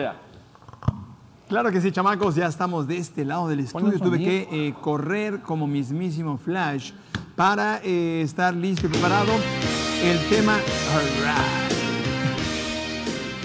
Ya. 0.00 0.16
Claro 1.48 1.72
que 1.72 1.80
sí, 1.80 1.90
chamacos, 1.90 2.34
ya 2.34 2.44
estestamos 2.44 2.86
de 2.86 2.98
este 2.98 3.24
lado 3.24 3.48
del 3.48 3.60
estudio. 3.60 3.98
Tuve 3.98 4.18
que 4.18 4.48
eh, 4.50 4.74
correr 4.82 5.40
como 5.40 5.66
mismísimo 5.66 6.36
Flash 6.36 6.92
para 7.36 7.80
eh, 7.82 8.20
estar 8.22 8.54
listo 8.54 8.86
y 8.86 8.90
preparado. 8.90 9.32
El 10.02 10.18
tema. 10.28 10.58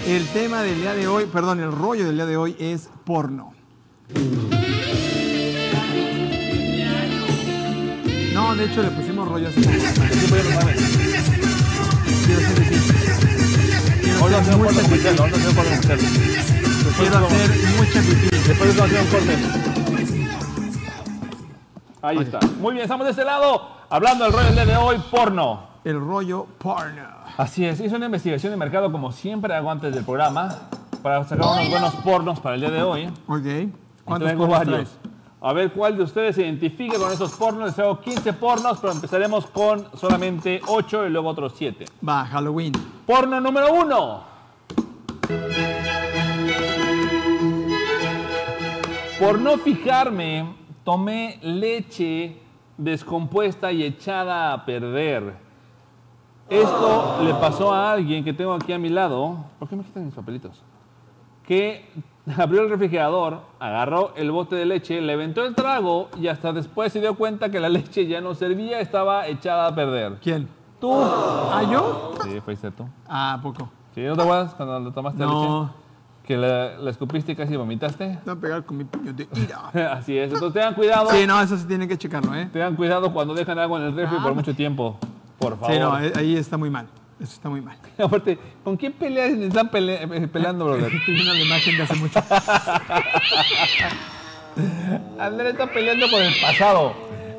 El 0.06 0.26
tema 0.28 0.62
del 0.62 0.80
día 0.80 0.92
de 0.92 1.08
hoy, 1.08 1.24
perdón, 1.24 1.60
el 1.60 1.72
rollo 1.72 2.04
del 2.04 2.16
día 2.16 2.26
de 2.26 2.36
hoy 2.36 2.54
es 2.58 2.90
porno. 3.04 3.54
No, 8.34 8.54
de 8.54 8.64
hecho 8.66 8.82
le 8.82 8.90
pusimos 8.90 9.26
rollo 9.26 9.48
así. 9.48 10.93
Hoy 14.24 14.30
lo 14.30 14.38
hacemos 14.38 14.58
por 14.58 14.68
hoy 14.68 14.74
lo 14.74 15.36
hacemos 15.36 15.54
por 15.54 15.64
Quiero 16.96 17.26
hacer 17.26 17.50
mucha 17.76 18.00
pipí. 18.00 18.28
Después 18.30 18.58
de 18.58 18.70
eso 18.70 18.84
hacemos 18.84 19.06
corte. 19.08 19.36
Ahí 22.00 22.18
está. 22.18 22.38
Muy 22.58 22.72
bien, 22.72 22.84
estamos 22.84 23.04
de 23.04 23.10
este 23.10 23.22
lado 23.22 23.68
hablando 23.90 24.24
del 24.24 24.32
rollo 24.32 24.46
del 24.46 24.54
día 24.54 24.64
de 24.64 24.76
hoy, 24.78 24.96
porno. 25.10 25.64
El 25.84 26.00
rollo 26.00 26.46
porno. 26.56 27.02
Así 27.36 27.66
es, 27.66 27.78
hice 27.80 27.94
una 27.96 28.06
investigación 28.06 28.50
de 28.50 28.56
mercado 28.56 28.90
como 28.90 29.12
siempre 29.12 29.54
hago 29.54 29.70
antes 29.70 29.94
del 29.94 30.04
programa 30.04 30.68
para 31.02 31.22
sacar 31.24 31.46
unos 31.46 31.68
buenos 31.68 31.94
pornos 31.96 32.40
para 32.40 32.54
el 32.54 32.62
día 32.62 32.70
de 32.70 32.82
hoy. 32.82 33.06
Ok. 33.26 33.74
¿Cuántos 34.06 34.48
varios. 34.48 34.96
A 35.46 35.52
ver 35.52 35.72
cuál 35.72 35.94
de 35.94 36.04
ustedes 36.04 36.36
se 36.36 36.42
identifica 36.42 36.98
con 36.98 37.12
esos 37.12 37.32
pornos. 37.32 37.66
Les 37.66 37.74
traigo 37.74 38.00
15 38.00 38.32
pornos, 38.32 38.78
pero 38.80 38.94
empezaremos 38.94 39.46
con 39.46 39.86
solamente 39.94 40.62
8 40.66 41.06
y 41.06 41.10
luego 41.10 41.28
otros 41.28 41.52
7. 41.54 41.84
Va, 42.08 42.24
Halloween. 42.24 42.72
Porno 43.04 43.38
número 43.42 43.74
1. 43.74 44.24
Por 49.20 49.38
no 49.38 49.58
fijarme, 49.58 50.54
tomé 50.82 51.38
leche 51.42 52.38
descompuesta 52.78 53.70
y 53.70 53.84
echada 53.84 54.54
a 54.54 54.64
perder. 54.64 55.34
Esto 56.48 57.18
le 57.22 57.34
pasó 57.34 57.70
a 57.70 57.92
alguien 57.92 58.24
que 58.24 58.32
tengo 58.32 58.54
aquí 58.54 58.72
a 58.72 58.78
mi 58.78 58.88
lado. 58.88 59.44
¿Por 59.58 59.68
qué 59.68 59.76
me 59.76 59.84
quitan 59.84 60.06
mis 60.06 60.14
papelitos? 60.14 60.62
Que 61.46 61.84
abrió 62.38 62.62
el 62.62 62.70
refrigerador, 62.70 63.40
agarró 63.58 64.12
el 64.16 64.30
bote 64.30 64.56
de 64.56 64.64
leche, 64.64 65.00
le 65.00 65.12
aventó 65.12 65.44
el 65.44 65.54
trago 65.54 66.08
y 66.18 66.28
hasta 66.28 66.52
después 66.52 66.92
se 66.92 67.00
dio 67.00 67.14
cuenta 67.14 67.50
que 67.50 67.60
la 67.60 67.68
leche 67.68 68.06
ya 68.06 68.20
no 68.20 68.34
servía, 68.34 68.80
estaba 68.80 69.26
echada 69.26 69.66
a 69.68 69.74
perder. 69.74 70.18
¿Quién? 70.22 70.48
¿Tú? 70.80 70.92
¿Ah, 70.94 71.62
yo? 71.70 72.14
Sí, 72.24 72.40
fuiste 72.40 72.70
tú. 72.70 72.86
Ah, 73.08 73.38
poco. 73.42 73.68
¿Sí? 73.94 74.02
¿No 74.02 74.16
te 74.16 74.22
acuerdas 74.22 74.54
cuando 74.54 74.80
le 74.80 74.90
tomaste 74.90 75.20
leche? 75.20 75.32
No. 75.32 75.84
Que 76.24 76.38
la, 76.38 76.78
la 76.78 76.90
escupiste 76.90 77.32
y 77.32 77.36
casi 77.36 77.54
vomitaste. 77.54 78.18
Te 78.24 78.30
voy 78.30 78.32
a 78.32 78.40
pegar 78.40 78.64
con 78.64 78.78
mi 78.78 78.84
puño 78.84 79.12
de 79.12 79.28
ira. 79.34 79.92
Así 79.92 80.16
es. 80.16 80.32
Entonces 80.32 80.54
tengan 80.54 80.74
cuidado. 80.74 81.10
Sí, 81.10 81.26
no, 81.26 81.38
eso 81.40 81.56
sí 81.58 81.66
tienen 81.66 81.86
que 81.86 81.98
checarlo, 81.98 82.34
¿eh? 82.34 82.48
Tengan 82.50 82.74
cuidado 82.76 83.12
cuando 83.12 83.34
dejan 83.34 83.58
algo 83.58 83.76
en 83.76 83.84
el 83.84 83.94
refri 83.94 84.18
por 84.18 84.34
mucho 84.34 84.54
tiempo. 84.54 84.96
Por 85.38 85.58
favor. 85.58 85.74
Sí, 85.74 85.78
no, 85.78 86.00
eh, 86.00 86.12
ahí 86.16 86.36
está 86.36 86.56
muy 86.56 86.70
mal. 86.70 86.86
Eso 87.20 87.32
está 87.34 87.48
muy 87.48 87.60
mal. 87.60 87.76
Aparte, 87.98 88.38
¿con 88.62 88.76
quién 88.76 88.92
peleas? 88.92 89.32
Están 89.32 89.70
eh, 89.72 90.28
peleando, 90.32 90.64
brother. 90.66 90.92
Estoy 90.94 91.14
viendo 91.14 91.32
la 91.32 91.40
imagen 91.40 91.76
de 91.76 91.82
hace 91.82 91.94
mucho. 91.94 92.22
André 95.18 95.50
está 95.50 95.66
peleando 95.66 96.08
con 96.10 96.22
el 96.22 96.32
pasado. 96.40 96.94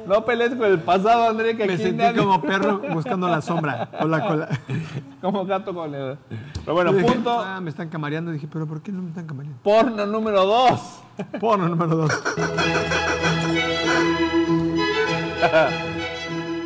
No 0.06 0.24
pelees 0.24 0.54
con 0.54 0.66
el 0.72 0.80
pasado, 0.80 1.30
André, 1.30 1.58
que 1.58 1.66
Me 1.66 1.74
aquí 1.74 1.82
sentí 1.84 1.98
nadie- 2.04 2.18
como 2.22 2.40
perro 2.42 2.80
buscando 2.94 3.28
la 3.28 3.42
sombra 3.42 3.90
o 4.00 4.08
la 4.08 4.28
cola. 4.28 4.50
como 5.20 5.46
gato 5.46 5.74
con 5.74 5.96
el... 5.96 6.18
Pero 6.64 6.74
bueno, 6.76 6.94
dije, 6.94 7.12
punto. 7.12 7.40
Ah, 7.40 7.60
me 7.60 7.72
están 7.72 7.90
camareando. 7.90 8.32
Dije, 8.32 8.48
¿pero 8.52 8.68
por 8.68 8.84
qué 8.84 8.92
no 8.92 9.02
me 9.02 9.10
están 9.10 9.26
camareando? 9.26 9.60
Porno 9.64 10.06
número 10.06 10.46
dos. 10.46 11.00
Porno 11.40 11.68
número 11.70 11.96
dos. 11.96 12.12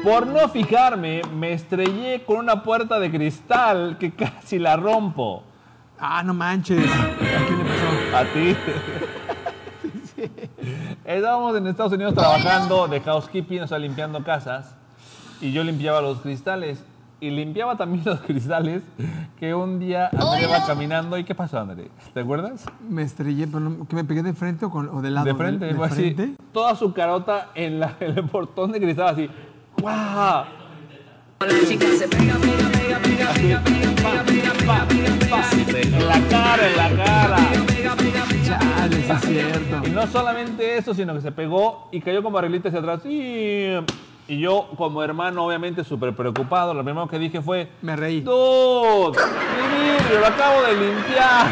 Por 0.04 0.28
no 0.28 0.48
fijarme, 0.50 1.22
me 1.36 1.52
estrellé 1.54 2.24
con 2.24 2.38
una 2.38 2.64
puerta 2.64 3.00
de 3.00 3.12
cristal 3.12 3.98
que 4.00 4.12
casi 4.16 4.58
la 4.60 4.78
rompo. 4.78 5.44
Ah, 6.00 6.24
no 6.24 6.34
manches. 6.34 6.86
¿A 6.92 7.46
quién 7.46 7.58
le 7.60 7.66
pasó? 7.66 8.18
A 8.18 8.24
ti. 8.34 8.56
Estábamos 11.06 11.56
en 11.58 11.68
Estados 11.68 11.94
Unidos 11.94 12.14
trabajando 12.14 12.88
de 12.88 13.02
housekeeping, 13.02 13.62
o 13.62 13.68
sea, 13.68 13.78
limpiando 13.80 14.24
casas. 14.24 14.76
Y 15.42 15.52
yo 15.52 15.64
limpiaba 15.64 16.02
los 16.02 16.20
cristales. 16.20 16.84
Y 17.22 17.32
limpiaba 17.32 17.76
también 17.76 18.02
los 18.06 18.22
cristales 18.22 18.82
que 19.38 19.54
un 19.54 19.78
día 19.78 20.08
André 20.14 20.44
iba 20.48 20.66
caminando. 20.66 21.18
¿Y 21.18 21.26
qué 21.26 21.36
pasó, 21.36 21.60
André? 21.60 21.90
¿Te 22.14 22.22
acuerdas? 22.22 22.64
Me 22.88 23.02
estrellé, 23.02 23.46
pero 23.46 23.60
no- 23.60 23.86
¿que 23.86 23.96
me 23.98 24.06
pegué 24.06 24.24
de 24.24 24.32
frente 24.32 24.64
o, 24.66 24.70
con- 24.70 24.88
o 24.88 25.02
de 25.02 25.10
lado? 25.12 25.26
De 25.26 25.36
frente, 25.36 25.66
¿De, 25.66 25.74
fue 25.76 25.86
así. 25.88 26.14
frente? 26.14 26.36
Toda 26.54 26.76
su 26.76 26.94
carota 26.94 27.50
en, 27.56 27.82
la- 27.82 27.98
en 28.00 28.18
el 28.18 28.24
portón 28.24 28.72
de 28.72 28.80
cristal, 28.80 29.10
así. 29.10 29.30
¡Guau! 29.82 30.46
La 31.40 31.48
chica 31.66 31.88
se 31.98 32.08
pega, 32.08 32.36
pega, 32.36 32.70
pega, 32.70 33.00
pega, 33.00 33.34
pega, 33.34 33.64
pega, 33.64 34.24
pega, 34.24 34.24
pega, 34.26 35.14
pega, 35.18 35.82
En 35.82 36.08
la 36.08 36.20
cara, 36.30 36.68
en 36.68 36.78
la 36.78 36.90
cara. 37.04 37.38
Chale, 38.46 39.00
es 39.00 39.22
cierto. 39.22 39.88
Y 39.88 39.92
no 39.92 40.06
solamente 40.08 40.78
eso, 40.78 40.94
sino 40.94 41.14
que 41.14 41.22
se 41.22 41.32
pegó 41.32 41.88
y 41.94 42.02
cayó 42.02 42.22
como 42.22 42.38
arreglita 42.38 42.68
hacia 42.68 42.82
atrás. 42.82 43.06
Y, 43.06 43.70
y 44.28 44.40
yo, 44.40 44.70
como 44.76 45.02
hermano, 45.02 45.46
obviamente 45.46 45.86
súper 45.86 46.14
preocupado, 46.14 46.74
lo 46.74 46.84
primero 46.84 47.08
que 47.08 47.18
dije 47.18 47.42
fue: 47.42 47.70
Me 47.82 47.96
reí. 47.96 48.20
¡Dude! 48.20 49.18
¡Mi 49.56 49.78
vidrio! 49.78 50.20
¡Lo 50.20 50.28
acabo 50.28 50.62
de 50.64 50.74
limpiar! 50.74 51.48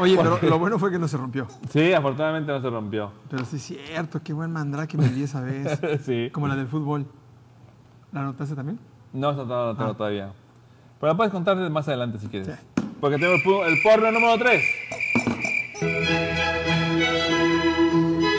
Oye, 0.00 0.16
pero 0.16 0.38
lo 0.42 0.58
bueno 0.58 0.78
fue 0.78 0.90
que 0.90 0.98
no 0.98 1.06
se 1.08 1.16
rompió. 1.16 1.46
Sí, 1.70 1.92
afortunadamente 1.92 2.50
no 2.52 2.60
se 2.60 2.70
rompió. 2.70 3.12
Pero 3.30 3.44
sí 3.44 3.56
es 3.56 3.62
cierto, 3.62 4.20
qué 4.22 4.32
buen 4.32 4.50
mandrake 4.52 4.96
me 4.96 5.08
di 5.08 5.22
esa 5.24 5.40
vez. 5.40 5.78
sí. 6.04 6.30
Como 6.32 6.48
la 6.48 6.56
del 6.56 6.66
fútbol. 6.66 7.06
¿La 8.12 8.22
notaste 8.22 8.54
también? 8.56 8.78
No, 9.12 9.32
no 9.32 9.44
lo 9.44 9.76
tengo 9.76 9.90
Ah. 9.90 9.94
todavía. 9.96 10.32
Pero 11.00 11.12
la 11.12 11.16
puedes 11.16 11.32
contar 11.32 11.56
más 11.70 11.86
adelante 11.88 12.18
si 12.18 12.28
quieres. 12.28 12.48
Sí. 12.48 12.84
Porque 13.00 13.18
tengo 13.18 13.62
el, 13.64 13.72
el 13.72 13.82
porno 13.82 14.10
número 14.12 14.36
3. 14.38 14.62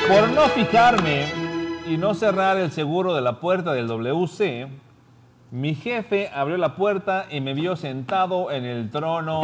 Por 0.07 0.29
no 0.31 0.41
fijarme 0.49 1.25
y 1.87 1.97
no 1.97 2.13
cerrar 2.13 2.57
el 2.57 2.71
seguro 2.71 3.13
de 3.15 3.21
la 3.21 3.39
puerta 3.39 3.73
del 3.73 3.87
WC, 3.87 4.67
mi 5.51 5.73
jefe 5.75 6.29
abrió 6.33 6.57
la 6.57 6.75
puerta 6.75 7.25
y 7.31 7.41
me 7.41 7.53
vio 7.53 7.75
sentado 7.75 8.51
en 8.51 8.65
el 8.65 8.89
trono 8.89 9.41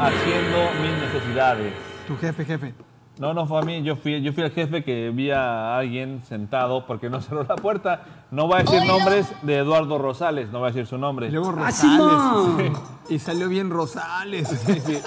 haciendo 0.00 0.58
mis 0.82 0.92
necesidades. 1.14 1.72
Tu 2.06 2.16
jefe, 2.16 2.44
jefe. 2.44 2.74
No, 3.18 3.32
no 3.32 3.46
fue 3.46 3.60
a 3.60 3.62
mí, 3.62 3.80
yo 3.84 3.94
fui, 3.94 4.20
yo 4.22 4.32
fui 4.32 4.42
el 4.42 4.50
jefe 4.50 4.82
que 4.82 5.10
vi 5.10 5.30
a 5.30 5.78
alguien 5.78 6.22
sentado 6.24 6.84
porque 6.86 7.08
no 7.08 7.20
cerró 7.22 7.44
la 7.48 7.56
puerta. 7.56 8.02
No 8.30 8.46
voy 8.48 8.56
a 8.60 8.64
decir 8.64 8.84
nombres 8.86 9.32
de 9.42 9.58
Eduardo 9.58 9.98
Rosales, 9.98 10.50
no 10.50 10.58
voy 10.58 10.68
a 10.68 10.72
decir 10.72 10.86
su 10.86 10.98
nombre. 10.98 11.28
Y 11.28 11.30
luego 11.30 11.54
Ah, 11.58 11.70
sí, 11.72 11.86
Rosales. 11.96 12.72
no. 12.72 12.82
Y 13.08 13.18
salió 13.18 13.48
bien 13.48 13.70
Rosales. 13.70 14.48
Sí, 14.48 14.80
sí. 14.80 14.98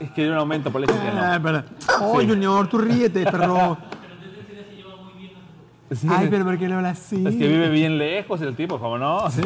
Es 0.00 0.10
que 0.12 0.22
dio 0.22 0.32
un 0.32 0.38
aumento, 0.38 0.70
por 0.70 0.82
eso 0.84 0.92
que 0.92 1.10
no. 1.12 1.20
Ah, 1.22 1.34
espera. 1.36 1.64
Oh, 2.00 2.14
Junior, 2.14 2.68
tú 2.68 2.78
ríete, 2.78 3.24
perro. 3.24 3.76
Sí. 5.94 6.08
Ay, 6.10 6.26
pero 6.28 6.44
¿por 6.44 6.58
qué 6.58 6.66
le 6.66 6.74
hablas 6.74 6.98
así? 6.98 7.24
Es 7.24 7.36
que 7.36 7.46
vive 7.46 7.68
bien 7.68 7.98
lejos 7.98 8.40
el 8.40 8.56
tipo, 8.56 8.80
¿cómo 8.80 8.98
no? 8.98 9.30
¿Sí? 9.30 9.42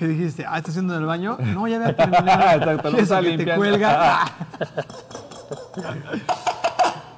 ¿Qué 0.00 0.08
dijiste? 0.08 0.46
Ah, 0.48 0.56
¿está 0.56 0.70
haciendo 0.70 0.94
en 0.94 1.00
el 1.02 1.06
baño? 1.06 1.36
No, 1.54 1.68
ya 1.68 1.76
había 1.76 1.94
terminado. 1.94 2.40
Exacto, 2.56 2.90
no 2.90 2.96
está 3.02 3.20
que 3.20 3.36
te 3.36 3.54
cuelga. 3.54 4.24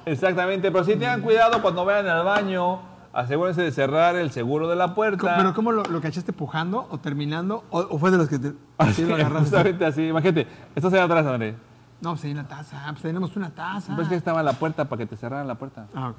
Exactamente, 0.05 0.69
pero 0.69 0.83
sí 0.83 0.91
tengan 0.97 1.21
cuidado 1.21 1.61
cuando 1.61 1.85
vayan 1.85 2.07
al 2.07 2.25
baño, 2.25 2.81
asegúrense 3.13 3.61
de 3.61 3.71
cerrar 3.71 4.17
el 4.17 4.31
seguro 4.31 4.67
de 4.67 4.75
la 4.75 4.93
puerta. 4.93 5.33
¿Pero 5.37 5.53
cómo 5.53 5.71
lo, 5.71 5.83
lo 5.83 6.01
cachaste 6.01 6.33
pujando 6.33 6.85
o 6.91 6.97
terminando? 6.97 7.63
¿O, 7.69 7.79
o 7.79 7.97
fue 7.97 8.11
de 8.11 8.17
los 8.17 8.27
que 8.27 8.37
te, 8.37 8.51
sí 8.93 9.05
lo 9.05 9.15
agarraste? 9.15 9.39
Justamente 9.39 9.85
así, 9.85 10.07
imagínate, 10.09 10.45
estás 10.75 10.91
ahí 10.91 10.99
atrás, 10.99 11.25
André. 11.25 11.55
No, 12.01 12.09
pues 12.11 12.25
ahí 12.25 12.33
la 12.33 12.43
taza. 12.43 12.83
Pues 12.89 13.01
tenemos 13.01 13.33
una 13.37 13.49
taza. 13.51 13.95
Ves 13.95 14.09
que 14.09 14.15
estaba 14.15 14.41
en 14.41 14.45
la 14.45 14.53
puerta 14.53 14.83
para 14.89 14.97
que 14.99 15.05
te 15.05 15.15
cerraran 15.15 15.47
la 15.47 15.55
puerta. 15.55 15.85
Ah, 15.95 16.09
ok. 16.09 16.17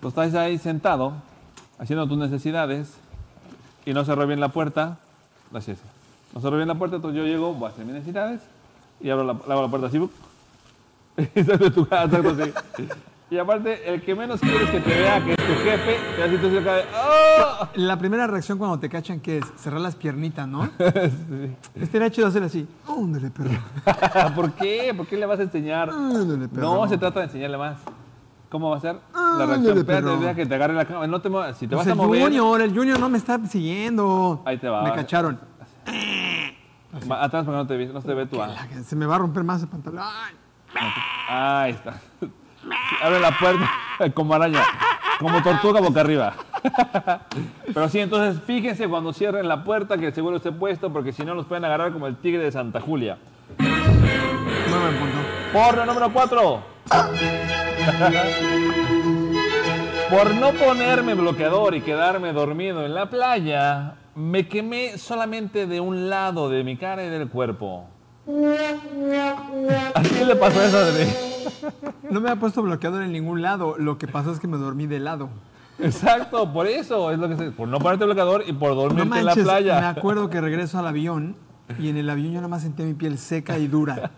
Tú 0.00 0.08
estás 0.08 0.34
ahí 0.34 0.58
sentado, 0.58 1.12
haciendo 1.78 2.08
tus 2.08 2.18
necesidades, 2.18 2.96
y 3.86 3.92
no 3.94 4.04
cerró 4.04 4.26
bien 4.26 4.40
la 4.40 4.48
puerta. 4.48 4.98
Así 5.54 5.72
es. 5.72 5.78
No 6.34 6.40
cerró 6.40 6.56
bien 6.56 6.68
la 6.68 6.74
puerta, 6.74 6.96
entonces 6.96 7.18
yo 7.20 7.26
llego, 7.26 7.52
voy 7.54 7.66
a 7.66 7.72
hacer 7.72 7.84
mis 7.84 7.94
necesidades, 7.94 8.40
y 9.00 9.10
abro 9.10 9.24
la, 9.24 9.32
abro 9.32 9.62
la 9.62 9.68
puerta 9.68 9.86
así. 9.88 9.98
Y 11.34 11.42
de 11.42 11.70
tu 11.70 11.86
casa, 11.86 12.18
así. 12.18 12.88
Y 13.30 13.38
aparte, 13.38 13.90
el 13.90 14.02
que 14.02 14.14
menos 14.14 14.40
quieres 14.40 14.68
que 14.70 14.80
te 14.80 14.90
vea, 14.90 15.24
que 15.24 15.30
es 15.30 15.36
tu 15.36 15.54
jefe, 15.64 15.96
te 16.16 16.22
hace 16.22 16.38
cerca 16.38 16.74
de. 16.74 16.82
¡Oh! 16.94 17.68
La 17.76 17.98
primera 17.98 18.26
reacción 18.26 18.58
cuando 18.58 18.78
te 18.78 18.90
cachan, 18.90 19.20
que 19.20 19.38
es? 19.38 19.44
Cerrar 19.56 19.80
las 19.80 19.94
piernitas, 19.94 20.46
¿no? 20.46 20.68
Este 21.74 21.96
era 21.96 22.10
chido 22.10 22.28
hacer 22.28 22.42
así. 22.42 22.66
Ándale, 22.86 23.30
perro. 23.30 23.50
¿Por 24.34 24.52
qué? 24.52 24.92
¿Por 24.94 25.06
qué 25.06 25.16
le 25.16 25.24
vas 25.24 25.38
a 25.38 25.44
enseñar? 25.44 25.88
Ándale, 25.88 26.46
perro. 26.48 26.74
No 26.74 26.88
se 26.88 26.98
trata 26.98 27.20
de 27.20 27.26
enseñarle 27.26 27.56
más. 27.56 27.78
¿Cómo 28.52 28.68
va 28.70 28.76
a 28.76 28.80
ser? 28.80 28.96
La 29.14 29.46
reacción. 29.46 29.78
Espérate, 29.78 30.16
deja 30.18 30.34
que 30.34 30.44
te 30.44 30.54
agarre 30.54 30.74
la 30.74 30.84
cámara. 30.84 31.06
No 31.06 31.22
te 31.22 31.30
muevas. 31.30 31.56
Si 31.56 31.66
te 31.66 31.74
Pues 31.74 31.86
vas 31.86 31.88
a 31.88 31.90
el 31.92 31.96
mover. 32.06 32.22
Junior, 32.22 32.60
el 32.60 32.74
Junior 32.76 33.00
no 33.00 33.08
me 33.08 33.16
está 33.16 33.38
siguiendo. 33.46 34.42
Ahí 34.44 34.58
te 34.58 34.68
va. 34.68 34.82
Me 34.82 34.92
cacharon. 34.92 35.40
Ma- 37.08 37.22
Atrás 37.22 37.44
porque 37.46 37.56
no 37.56 37.66
te, 37.66 37.76
ve- 37.78 37.86
no 37.86 38.02
se 38.02 38.12
ve 38.12 38.26
tu. 38.26 38.42
ah. 38.42 38.54
Se 38.84 38.94
me 38.94 39.06
va 39.06 39.14
a 39.14 39.18
romper 39.20 39.42
más 39.42 39.62
el 39.62 39.68
pantalón. 39.68 40.00
Ay, 40.04 40.34
Ahí 41.28 41.70
está. 41.72 41.94
Abre 43.02 43.20
la 43.20 43.30
puerta 43.38 43.70
como 44.14 44.34
araña, 44.34 44.60
como 45.18 45.42
tortuga 45.42 45.80
boca 45.80 46.02
arriba. 46.02 46.34
Pero 47.72 47.88
sí, 47.88 48.00
entonces 48.00 48.42
fíjense 48.44 48.86
cuando 48.86 49.14
cierren 49.14 49.48
la 49.48 49.64
puerta 49.64 49.96
que 49.96 50.08
el 50.08 50.14
seguro 50.14 50.36
esté 50.36 50.52
puesto 50.52 50.92
porque 50.92 51.12
si 51.14 51.24
no 51.24 51.34
los 51.34 51.46
pueden 51.46 51.64
agarrar 51.64 51.90
como 51.92 52.06
el 52.06 52.16
tigre 52.16 52.42
de 52.42 52.52
Santa 52.52 52.82
Julia. 52.82 53.16
Muy 53.58 53.68
buen 54.78 54.98
punto. 54.98 55.18
Porno 55.54 55.86
número 55.86 56.12
4. 56.12 56.62
Por 60.10 60.34
no 60.34 60.52
ponerme 60.52 61.14
bloqueador 61.14 61.74
y 61.74 61.80
quedarme 61.80 62.32
dormido 62.32 62.84
en 62.84 62.94
la 62.94 63.08
playa, 63.08 63.94
me 64.14 64.46
quemé 64.46 64.98
solamente 64.98 65.66
de 65.66 65.80
un 65.80 66.10
lado 66.10 66.50
de 66.50 66.64
mi 66.64 66.76
cara 66.76 67.04
y 67.04 67.08
del 67.08 67.28
cuerpo. 67.28 67.86
¿A 69.94 70.02
quién 70.02 70.28
le 70.28 70.36
pasó 70.36 70.62
eso 70.62 70.84
de 70.92 71.04
mí? 71.04 71.10
No 72.10 72.20
me 72.20 72.30
ha 72.30 72.36
puesto 72.36 72.62
bloqueador 72.62 73.02
en 73.02 73.12
ningún 73.12 73.40
lado. 73.42 73.76
Lo 73.78 73.96
que 73.98 74.06
pasa 74.06 74.30
es 74.32 74.38
que 74.38 74.46
me 74.46 74.58
dormí 74.58 74.86
de 74.86 75.00
lado. 75.00 75.30
Exacto, 75.78 76.52
por 76.52 76.66
eso 76.66 77.10
es 77.10 77.18
lo 77.18 77.28
que 77.28 77.36
se, 77.36 77.50
por 77.50 77.66
no 77.66 77.78
ponerte 77.78 78.04
bloqueador 78.04 78.44
y 78.46 78.52
por 78.52 78.70
No 78.70 78.82
dormirte 78.82 79.18
en 79.18 79.24
la 79.24 79.34
playa. 79.34 79.80
me 79.80 79.86
acuerdo 79.86 80.28
que 80.28 80.40
regreso 80.40 80.78
al 80.78 80.86
avión 80.86 81.34
y 81.78 81.88
en 81.88 81.96
el 81.96 82.10
avión 82.10 82.28
yo 82.28 82.34
nada 82.36 82.48
más 82.48 82.62
sentía 82.62 82.84
mi 82.84 82.92
piel 82.94 83.16
seca 83.18 83.58
y 83.58 83.66
dura. 83.66 84.10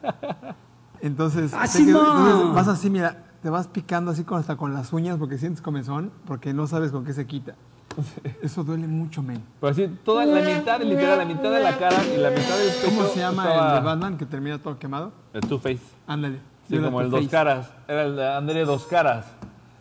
Entonces, 1.00 1.52
¡Ah, 1.54 1.66
sí, 1.66 1.84
no! 1.84 2.00
entonces 2.00 2.54
vas 2.54 2.68
así, 2.68 2.90
mira, 2.90 3.24
te 3.44 3.50
vas 3.50 3.68
picando 3.68 4.10
así 4.10 4.24
con, 4.24 4.40
hasta 4.40 4.56
con 4.56 4.72
las 4.72 4.90
uñas 4.94 5.18
porque 5.18 5.36
sientes 5.36 5.60
comezón, 5.60 6.10
porque 6.26 6.54
no 6.54 6.66
sabes 6.66 6.90
con 6.92 7.04
qué 7.04 7.12
se 7.12 7.26
quita. 7.26 7.54
Eso 8.42 8.64
duele 8.64 8.86
mucho, 8.86 9.22
men. 9.22 9.42
Pero 9.60 9.70
así, 9.70 9.86
toda 10.02 10.24
la 10.24 10.40
mitad, 10.40 10.80
literal, 10.80 11.18
la 11.18 11.24
mitad 11.26 11.50
de 11.52 11.60
la 11.60 11.76
cara 11.76 11.98
y 12.06 12.16
la 12.16 12.30
mitad 12.30 12.56
del 12.56 12.68
pecho. 12.70 12.86
¿Cómo 12.86 13.04
se 13.08 13.20
llama 13.20 13.44
estaba 13.46 13.68
el 13.68 13.74
de 13.74 13.86
Batman 13.86 14.16
que 14.16 14.24
termina 14.24 14.58
todo 14.58 14.78
quemado? 14.78 15.12
El 15.34 15.42
Two-Face. 15.42 15.82
Ándale. 16.06 16.38
Sí, 16.70 16.78
como 16.78 17.02
el 17.02 17.10
Dos. 17.10 17.28
Caras. 17.28 17.70
Era 17.86 18.04
el 18.04 18.16
de 18.16 18.32
André 18.34 18.64
Dos 18.64 18.86
Caras. 18.86 19.26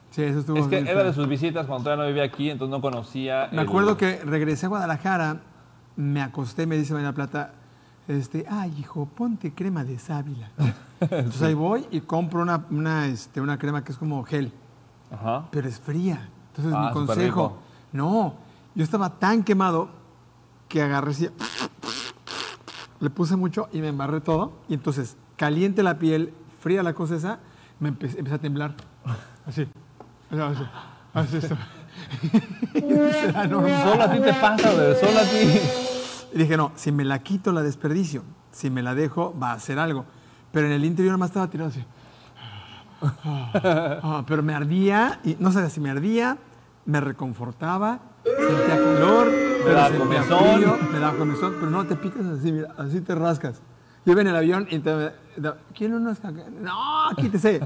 Sí, 0.10 0.24
eso 0.24 0.40
estuvo 0.40 0.58
Es 0.58 0.64
que 0.68 0.82
bien 0.82 0.88
era 0.90 1.06
de 1.06 1.14
sus 1.14 1.30
visitas 1.30 1.66
cuando 1.66 1.86
todavía 1.86 2.04
no 2.04 2.08
vivía 2.10 2.26
aquí, 2.26 2.50
entonces 2.50 2.70
no 2.70 2.82
conocía. 2.82 3.48
Me 3.54 3.62
el- 3.62 3.68
acuerdo 3.70 3.96
que 3.96 4.18
regresé 4.26 4.66
a 4.66 4.70
Guadalajara, 4.70 5.38
me 5.96 6.22
acosté, 6.22 6.68
me 6.68 6.76
dice 6.76 6.94
María 6.94 7.14
Plata, 7.14 7.54
este, 8.10 8.46
ay, 8.50 8.76
hijo, 8.78 9.06
ponte 9.06 9.54
crema 9.54 9.86
de 9.86 9.98
sábila. 10.00 10.50
Entonces 11.12 11.42
ahí 11.42 11.54
voy 11.54 11.86
y 11.92 12.02
compro 12.02 12.42
una, 12.42 12.66
una, 12.70 13.08
este, 13.08 13.42
una 13.42 13.58
crema 13.58 13.84
que 13.84 13.92
es 13.92 13.98
como 13.98 14.24
gel, 14.24 14.52
Ajá. 15.12 15.48
pero 15.52 15.68
es 15.68 15.80
fría. 15.80 16.30
Entonces 16.50 16.74
Ah, 16.76 16.88
mi 16.88 16.94
consejo, 16.94 17.58
no, 17.92 18.36
yo 18.76 18.84
estaba 18.84 19.10
tan 19.12 19.44
quemado 19.44 19.90
que 20.68 20.82
agarré 20.82 21.12
así, 21.12 21.30
le 23.00 23.10
puse 23.10 23.36
mucho 23.36 23.68
y 23.72 23.80
me 23.80 23.90
embarré 23.90 24.22
todo. 24.22 24.54
Y 24.70 24.74
entonces, 24.74 25.18
caliente 25.36 25.84
la 25.84 26.00
piel, 26.00 26.34
fría 26.62 26.84
la 26.84 26.94
cosa 26.94 27.16
esa, 27.16 27.40
me 27.80 27.90
empecé, 27.90 28.18
empecé 28.20 28.36
a 28.36 28.40
temblar. 28.40 28.76
Así. 29.46 29.68
Así. 30.32 30.64
Así 31.14 31.40
normal. 33.50 33.84
Solo 33.84 34.04
a 34.04 34.12
ti 34.12 34.20
te 34.20 34.34
pasa, 34.34 34.74
güey, 34.74 34.96
solo 35.00 35.20
a 35.20 35.24
ti. 35.24 35.60
Y 36.34 36.38
dije, 36.38 36.58
no, 36.58 36.72
si 36.76 36.92
me 36.92 37.06
la 37.06 37.20
quito 37.20 37.52
la 37.52 37.62
desperdicio. 37.62 38.24
Si 38.52 38.70
me 38.70 38.82
la 38.82 38.96
dejo, 38.96 39.38
va 39.40 39.52
a 39.52 39.54
hacer 39.54 39.80
algo. 39.80 40.06
Pero 40.54 40.68
en 40.68 40.72
el 40.74 40.86
interior 40.86 41.18
más 41.18 41.32
estaba 41.32 41.50
tirado 41.50 41.70
así. 41.72 41.84
Ah, 43.26 44.24
pero 44.26 44.42
me 44.44 44.54
ardía, 44.54 45.20
y 45.26 45.36
no 45.40 45.52
sabía 45.52 45.70
si 45.70 45.82
me 45.82 45.90
ardía, 45.90 46.38
me 46.86 47.02
reconfortaba, 47.02 48.00
sentía 48.24 48.78
calor, 48.78 49.28
sentía 49.66 49.98
comezón. 49.98 50.56
frío, 50.62 50.78
me 50.92 51.00
daba 51.00 51.18
comezón, 51.18 51.54
pero 51.60 51.70
no 51.70 51.86
te 51.86 51.96
picas 51.98 52.26
así, 52.26 52.52
mira, 52.52 52.70
así 52.78 53.02
te 53.02 53.14
rascas. 53.16 53.62
Yo 54.06 54.12
iba 54.14 54.22
en 54.22 54.28
el 54.28 54.36
avión 54.36 54.68
y 54.70 54.80
te, 54.80 55.12
¿quién 55.74 55.94
unos 55.94 56.20
No, 56.62 57.10
quítese. 57.18 57.62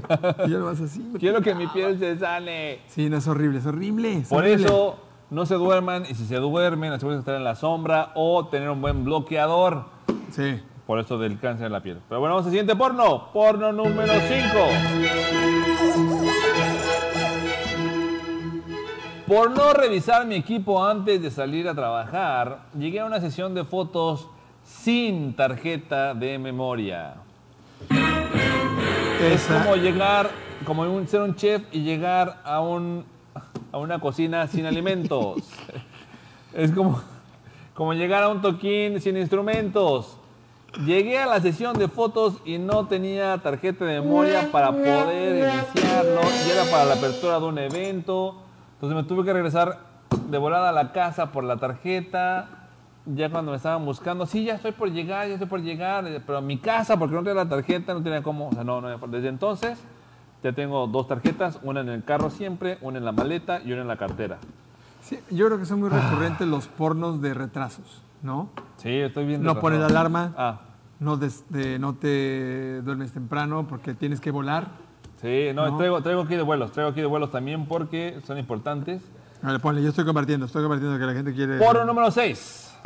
Y 0.46 0.50
yo 0.50 0.64
vas 0.64 0.80
así. 0.80 1.00
me 1.00 1.18
Quiero 1.18 1.40
que 1.40 1.54
mi 1.54 1.66
piel 1.68 1.98
se 1.98 2.16
sane. 2.18 2.80
Sí, 2.86 3.08
no 3.10 3.16
es 3.16 3.26
horrible, 3.26 3.58
es 3.58 3.66
horrible. 3.66 4.18
es 4.18 4.28
Por 4.28 4.38
horrible. 4.44 4.64
eso, 4.64 4.98
no 5.30 5.46
se 5.46 5.54
duerman 5.56 6.04
y 6.08 6.14
si 6.14 6.26
se 6.26 6.36
duermen, 6.36 6.92
asegúrense 6.92 7.16
de 7.18 7.20
estar 7.20 7.34
en 7.34 7.44
la 7.44 7.56
sombra 7.56 8.12
o 8.14 8.46
tener 8.48 8.70
un 8.70 8.80
buen 8.80 9.04
bloqueador. 9.04 9.86
Sí. 10.30 10.60
Por 10.88 10.98
esto 10.98 11.18
del 11.18 11.38
cáncer 11.38 11.66
en 11.66 11.72
la 11.72 11.82
piel. 11.82 11.98
Pero 12.08 12.18
bueno, 12.18 12.34
vamos 12.36 12.46
al 12.46 12.52
siguiente 12.52 12.74
porno. 12.74 13.30
Porno 13.30 13.72
número 13.72 14.10
5. 14.10 14.58
Por 19.26 19.50
no 19.50 19.74
revisar 19.74 20.24
mi 20.24 20.36
equipo 20.36 20.82
antes 20.82 21.20
de 21.20 21.30
salir 21.30 21.68
a 21.68 21.74
trabajar, 21.74 22.60
llegué 22.72 23.00
a 23.00 23.04
una 23.04 23.20
sesión 23.20 23.54
de 23.54 23.66
fotos 23.66 24.30
sin 24.64 25.34
tarjeta 25.34 26.14
de 26.14 26.38
memoria. 26.38 27.16
Es 29.30 29.44
como 29.44 29.76
llegar, 29.76 30.30
como 30.64 30.84
un, 30.84 31.06
ser 31.06 31.20
un 31.20 31.36
chef 31.36 31.64
y 31.70 31.82
llegar 31.82 32.40
a, 32.44 32.62
un, 32.62 33.04
a 33.72 33.76
una 33.76 34.00
cocina 34.00 34.46
sin 34.46 34.64
alimentos. 34.64 35.36
Es 36.54 36.72
como, 36.72 37.02
como 37.74 37.92
llegar 37.92 38.22
a 38.22 38.30
un 38.30 38.40
toquín 38.40 39.02
sin 39.02 39.18
instrumentos. 39.18 40.17
Llegué 40.84 41.18
a 41.18 41.26
la 41.26 41.40
sesión 41.40 41.78
de 41.78 41.88
fotos 41.88 42.34
y 42.44 42.58
no 42.58 42.86
tenía 42.86 43.38
tarjeta 43.38 43.84
de 43.84 44.00
memoria 44.00 44.50
para 44.52 44.70
poder 44.70 45.48
iniciarlo. 45.48 46.20
Y 46.46 46.50
era 46.50 46.64
para 46.70 46.84
la 46.84 46.94
apertura 46.94 47.40
de 47.40 47.46
un 47.46 47.58
evento. 47.58 48.36
Entonces 48.74 48.96
me 48.96 49.02
tuve 49.04 49.24
que 49.24 49.32
regresar 49.32 49.80
de 50.28 50.38
volada 50.38 50.68
a 50.68 50.72
la 50.72 50.92
casa 50.92 51.32
por 51.32 51.44
la 51.44 51.56
tarjeta. 51.56 52.48
Ya 53.06 53.30
cuando 53.30 53.52
me 53.52 53.56
estaban 53.56 53.84
buscando, 53.86 54.26
sí, 54.26 54.44
ya 54.44 54.54
estoy 54.56 54.72
por 54.72 54.92
llegar, 54.92 55.26
ya 55.26 55.34
estoy 55.34 55.48
por 55.48 55.62
llegar. 55.62 56.04
Pero 56.26 56.38
a 56.38 56.42
mi 56.42 56.58
casa, 56.58 56.98
porque 56.98 57.14
no 57.14 57.22
tenía 57.22 57.42
la 57.42 57.48
tarjeta, 57.48 57.94
no 57.94 58.02
tenía 58.02 58.22
cómo. 58.22 58.48
O 58.48 58.52
sea, 58.52 58.64
no, 58.64 58.80
no, 58.82 58.98
desde 59.08 59.28
entonces 59.28 59.78
ya 60.42 60.52
tengo 60.52 60.86
dos 60.86 61.08
tarjetas, 61.08 61.58
una 61.62 61.80
en 61.80 61.88
el 61.88 62.04
carro 62.04 62.30
siempre, 62.30 62.78
una 62.80 62.98
en 62.98 63.04
la 63.04 63.12
maleta 63.12 63.60
y 63.64 63.72
una 63.72 63.82
en 63.82 63.88
la 63.88 63.96
cartera. 63.96 64.38
Sí, 65.02 65.18
yo 65.30 65.46
creo 65.46 65.58
que 65.58 65.66
son 65.66 65.80
muy 65.80 65.88
recurrentes 65.88 66.46
los 66.46 66.66
pornos 66.68 67.20
de 67.22 67.34
retrasos, 67.34 68.02
¿no? 68.22 68.50
Sí, 68.76 68.90
estoy 68.90 69.26
bien. 69.26 69.42
No 69.42 69.58
pones 69.60 69.80
la 69.80 69.86
alarma. 69.86 70.34
Ah, 70.36 70.60
No, 71.00 71.16
des- 71.16 71.44
de- 71.48 71.78
no 71.78 71.94
te 71.94 72.82
duermes 72.82 73.12
temprano 73.12 73.66
porque 73.68 73.94
tienes 73.94 74.20
que 74.20 74.30
volar. 74.32 74.66
sí, 75.20 75.48
no, 75.54 75.68
No. 75.70 75.76
Traigo, 75.76 76.02
traigo 76.02 76.22
aquí 76.22 76.34
de 76.34 76.42
vuelos, 76.42 76.72
traigo 76.72 76.90
aquí 76.90 77.00
de 77.00 77.06
vuelos 77.06 77.30
también 77.30 77.66
porque 77.66 78.20
son 78.26 78.36
importantes. 78.38 79.02
Ver, 79.42 79.60
ponle, 79.60 79.80
yo 79.82 79.90
estoy 79.90 80.04
compartiendo, 80.04 80.46
estoy 80.46 80.62
compartiendo 80.62 80.98
que 80.98 81.04
la 81.06 81.12
gente 81.12 81.32
quiere... 81.32 81.58
Porno 81.58 81.84
número 81.84 82.10
6. 82.10 82.78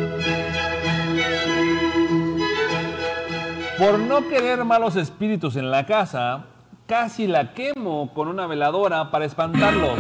Por 3.79 3.99
no 3.99 4.29
querer 4.29 4.65
malos 4.65 4.97
espíritus 4.97 5.57
en 5.57 5.71
la 5.71 5.87
casa, 5.87 6.45
casi 6.87 7.27
la 7.27 7.55
quemo 7.55 8.13
con 8.15 8.29
una 8.29 8.47
veladora 8.47 9.11
para 9.11 9.25
espantarlos. 9.25 9.99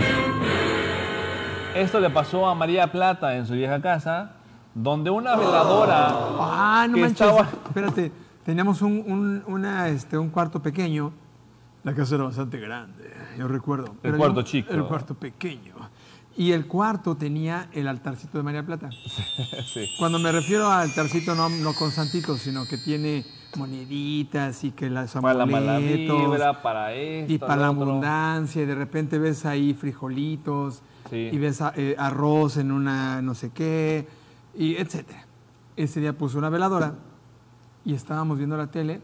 Esto 1.74 1.98
le 2.00 2.10
pasó 2.10 2.46
a 2.46 2.54
María 2.54 2.92
Plata 2.92 3.34
en 3.36 3.46
su 3.46 3.54
vieja 3.54 3.80
casa, 3.80 4.32
donde 4.74 5.10
una 5.10 5.36
veladora 5.36 6.08
Ah, 6.40 6.86
no 6.88 6.94
que 6.96 7.00
manches. 7.02 7.20
estaba- 7.20 7.48
Espérate, 7.66 8.12
teníamos 8.44 8.82
un, 8.82 9.02
un- 9.06 9.42
una, 9.46 9.88
este, 9.88 10.16
un 10.18 10.30
cuarto 10.30 10.60
pequeño. 10.62 11.12
La 11.84 11.94
casa 11.94 12.14
era 12.14 12.24
bastante 12.24 12.58
grande, 12.58 13.10
yo 13.38 13.48
recuerdo. 13.48 13.94
Pero 14.02 14.16
cuarto 14.16 14.40
yo- 14.40 14.46
chico. 14.46 14.72
El 14.72 14.84
cuarto 14.84 15.14
pequeño. 15.14 15.74
Y 16.34 16.52
el 16.52 16.66
cuarto 16.66 17.14
tenía 17.16 17.68
el 17.72 17.86
altarcito 17.88 18.38
de 18.38 18.44
María 18.44 18.64
Plata. 18.64 18.88
Sí. 19.74 19.86
Cuando 19.98 20.18
me 20.18 20.32
refiero 20.32 20.70
al 20.70 20.82
altarcito, 20.88 21.34
no, 21.34 21.48
no 21.50 21.74
con 21.74 21.90
santitos, 21.90 22.40
sino 22.40 22.64
que 22.66 22.78
tiene 22.78 23.24
moneditas 23.56 24.64
y 24.64 24.70
que 24.70 24.88
las 24.88 25.12
Para 25.12 25.34
la 25.34 25.46
mala 25.46 25.76
amuletos, 25.76 26.20
vibra, 26.30 26.62
para 26.62 26.92
esto, 26.94 27.32
y 27.32 27.38
para 27.38 27.56
la 27.56 27.70
otro. 27.70 27.82
abundancia, 27.82 28.62
y 28.62 28.66
de 28.66 28.74
repente 28.74 29.18
ves 29.18 29.44
ahí 29.44 29.74
frijolitos, 29.74 30.82
Sí. 31.10 31.28
y 31.32 31.36
ves 31.38 31.60
a- 31.60 31.72
eh, 31.76 31.94
arroz 31.98 32.56
en 32.56 32.72
una 32.72 33.20
no 33.22 33.34
sé 33.34 33.50
qué, 33.50 34.06
y 34.54 34.76
etcétera. 34.76 35.26
Ese 35.76 36.00
día 36.00 36.12
puso 36.12 36.38
una 36.38 36.48
veladora 36.48 36.94
y 37.84 37.94
estábamos 37.94 38.38
viendo 38.38 38.56
la 38.56 38.68
tele 38.68 39.00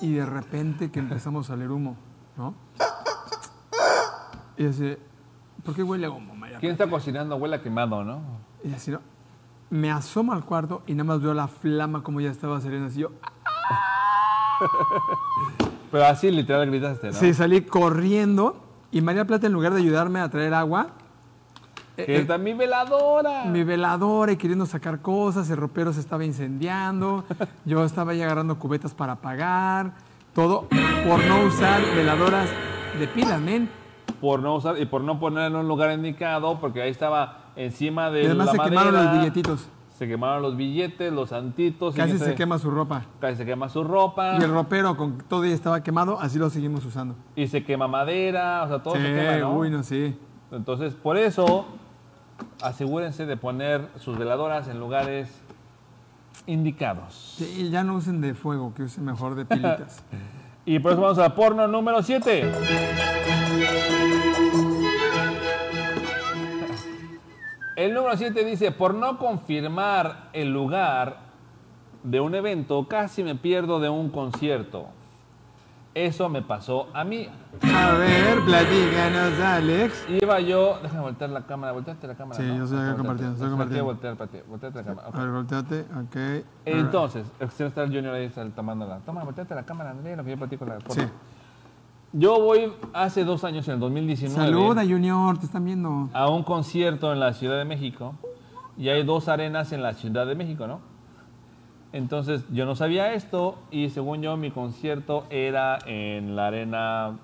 y 0.00 0.12
de 0.12 0.26
repente 0.26 0.90
que 0.90 1.00
empezamos 1.00 1.50
a 1.50 1.54
oler 1.54 1.70
humo, 1.70 1.96
¿no? 2.36 2.54
Y 4.56 4.66
así, 4.66 4.96
¿por 5.64 5.74
qué 5.74 5.82
huele 5.82 6.06
a 6.06 6.10
humo, 6.10 6.34
María? 6.34 6.58
¿Quién 6.58 6.72
está 6.72 6.88
cocinando? 6.88 7.36
Huele 7.36 7.56
a 7.56 7.62
quemado, 7.62 8.04
¿no? 8.04 8.20
Y 8.64 8.72
así, 8.72 8.90
¿no? 8.90 9.00
Me 9.68 9.90
asomo 9.90 10.32
al 10.32 10.44
cuarto 10.44 10.82
y 10.86 10.94
nada 10.94 11.04
más 11.04 11.20
veo 11.20 11.34
la 11.34 11.48
flama 11.48 12.02
como 12.02 12.20
ya 12.20 12.30
estaba 12.30 12.60
saliendo 12.60 12.88
así. 12.88 13.00
Yo, 13.00 13.10
Pero 15.90 16.04
así 16.06 16.30
literal 16.30 16.66
gritaste, 16.66 17.08
¿no? 17.08 17.12
Sí, 17.14 17.34
salí 17.34 17.62
corriendo 17.62 18.62
y 18.90 19.00
María 19.00 19.24
Plata 19.26 19.46
en 19.46 19.52
lugar 19.52 19.72
de 19.74 19.80
ayudarme 19.80 20.20
a 20.20 20.28
traer 20.30 20.54
agua, 20.54 20.88
Que 21.96 22.16
eh, 22.16 22.20
está 22.20 22.36
mi 22.38 22.52
veladora. 22.52 23.44
mi 23.44 23.64
veladora 23.64 24.32
y 24.32 24.36
queriendo 24.36 24.66
sacar 24.66 25.00
cosas, 25.00 25.48
el 25.50 25.56
ropero 25.56 25.92
se 25.92 26.00
estaba 26.00 26.24
incendiando, 26.24 27.24
yo 27.64 27.84
estaba 27.84 28.12
ahí 28.12 28.22
agarrando 28.22 28.58
cubetas 28.58 28.94
para 28.94 29.14
apagar, 29.14 29.92
todo 30.34 30.68
por 30.68 31.24
no 31.24 31.44
usar 31.46 31.80
veladoras 31.94 32.50
de 32.98 33.08
pilas, 33.08 33.40
men. 33.40 33.70
por 34.20 34.40
no 34.40 34.56
usar 34.56 34.78
y 34.80 34.86
por 34.86 35.02
no 35.02 35.18
ponerla 35.18 35.46
en 35.46 35.56
un 35.56 35.68
lugar 35.68 35.92
indicado, 35.92 36.60
porque 36.60 36.82
ahí 36.82 36.90
estaba 36.90 37.52
encima 37.56 38.10
de 38.10 38.22
Y 38.22 38.26
además 38.26 38.46
la 38.46 38.52
se 38.52 38.58
madera. 38.58 38.80
quemaron 38.80 39.04
los 39.04 39.18
billetitos. 39.18 39.68
Se 39.96 40.06
quemaron 40.06 40.42
los 40.42 40.56
billetes, 40.58 41.10
los 41.10 41.30
santitos. 41.30 41.94
Casi 41.94 42.18
se 42.18 42.34
quema 42.34 42.58
su 42.58 42.70
ropa. 42.70 43.06
Casi 43.18 43.36
se 43.36 43.46
quema 43.46 43.70
su 43.70 43.82
ropa. 43.82 44.36
Y 44.38 44.42
el 44.44 44.50
ropero 44.50 44.94
con 44.94 45.16
todo 45.16 45.40
día 45.40 45.54
estaba 45.54 45.82
quemado, 45.82 46.20
así 46.20 46.38
lo 46.38 46.50
seguimos 46.50 46.84
usando. 46.84 47.14
Y 47.34 47.46
se 47.46 47.64
quema 47.64 47.88
madera. 47.88 48.62
O 48.64 48.68
sea, 48.68 48.82
todo 48.82 48.94
sí, 48.94 49.00
se 49.00 49.14
quema, 49.14 49.38
¿no? 49.38 49.56
uy, 49.56 49.70
no, 49.70 49.82
sí. 49.82 50.14
Entonces, 50.52 50.92
por 50.92 51.16
eso, 51.16 51.64
asegúrense 52.62 53.26
de 53.26 53.36
poner 53.36 53.88
sus 53.98 54.18
veladoras 54.18 54.68
en 54.68 54.80
lugares 54.80 55.28
indicados. 56.46 57.36
Sí, 57.38 57.70
ya 57.70 57.84
no 57.84 57.94
usen 57.94 58.20
de 58.20 58.34
fuego, 58.34 58.72
que 58.74 58.84
usen 58.84 59.04
mejor 59.04 59.34
de 59.34 59.44
pilitas. 59.44 60.02
Y 60.68 60.80
por 60.80 60.90
eso 60.90 61.00
vamos 61.00 61.18
a 61.20 61.32
porno 61.32 61.68
número 61.68 62.02
7. 62.02 62.52
El 67.76 67.94
número 67.94 68.16
7 68.16 68.44
dice, 68.44 68.72
por 68.72 68.92
no 68.92 69.16
confirmar 69.16 70.30
el 70.32 70.52
lugar 70.52 71.18
de 72.02 72.18
un 72.18 72.34
evento, 72.34 72.88
casi 72.88 73.22
me 73.22 73.36
pierdo 73.36 73.78
de 73.78 73.88
un 73.88 74.10
concierto. 74.10 74.88
Eso 75.96 76.28
me 76.28 76.42
pasó 76.42 76.88
a 76.92 77.04
mí. 77.04 77.26
A 77.74 77.92
ver, 77.92 78.40
platícanos, 78.44 79.40
Alex. 79.40 80.06
Iba 80.10 80.40
yo, 80.40 80.78
déjame 80.82 81.00
voltear 81.00 81.30
la 81.30 81.46
cámara, 81.46 81.72
volteate 81.72 82.06
la 82.06 82.14
cámara. 82.14 82.38
Sí, 82.38 82.46
¿no? 82.46 82.54
yo 82.58 82.64
estoy 82.64 82.80
acá 82.80 82.96
compartiendo, 82.96 83.32
estoy 83.32 83.48
compartiendo. 83.48 83.84
voltear, 83.86 84.16
volteate 84.46 84.78
la 84.78 84.84
cámara. 84.84 85.08
A 85.08 85.18
ver, 85.18 85.30
volteate, 85.30 85.80
ok. 85.80 86.44
Entonces, 86.66 87.26
no 87.40 87.66
está 87.66 87.82
el 87.84 87.94
Junior 87.94 88.14
ahí 88.14 88.26
está 88.26 88.46
tomándola. 88.50 88.98
Toma, 89.06 89.24
volteate 89.24 89.54
la 89.54 89.62
cámara, 89.64 89.92
André, 89.92 90.14
lo 90.14 90.22
que 90.22 90.32
yo 90.32 90.36
platico 90.36 90.66
la 90.66 90.78
Sí. 90.86 91.00
Yo 92.12 92.42
voy 92.42 92.74
hace 92.92 93.24
dos 93.24 93.44
años, 93.44 93.66
en 93.68 93.74
el 93.74 93.80
2019, 93.80 94.36
Saluda, 94.36 94.82
Junior, 94.82 95.38
te 95.38 95.46
están 95.46 95.64
viendo. 95.64 96.10
a 96.12 96.28
un 96.28 96.42
concierto 96.42 97.10
en 97.10 97.20
la 97.20 97.32
Ciudad 97.32 97.56
de 97.56 97.64
México 97.64 98.14
y 98.76 98.90
hay 98.90 99.02
dos 99.02 99.28
arenas 99.28 99.72
en 99.72 99.82
la 99.82 99.94
Ciudad 99.94 100.26
de 100.26 100.34
México, 100.34 100.66
¿no? 100.66 100.80
Entonces 101.96 102.44
yo 102.52 102.66
no 102.66 102.76
sabía 102.76 103.14
esto 103.14 103.58
y 103.70 103.88
según 103.88 104.20
yo 104.20 104.36
mi 104.36 104.50
concierto 104.50 105.24
era 105.30 105.78
en 105.86 106.36
la 106.36 106.48
arena 106.48 107.16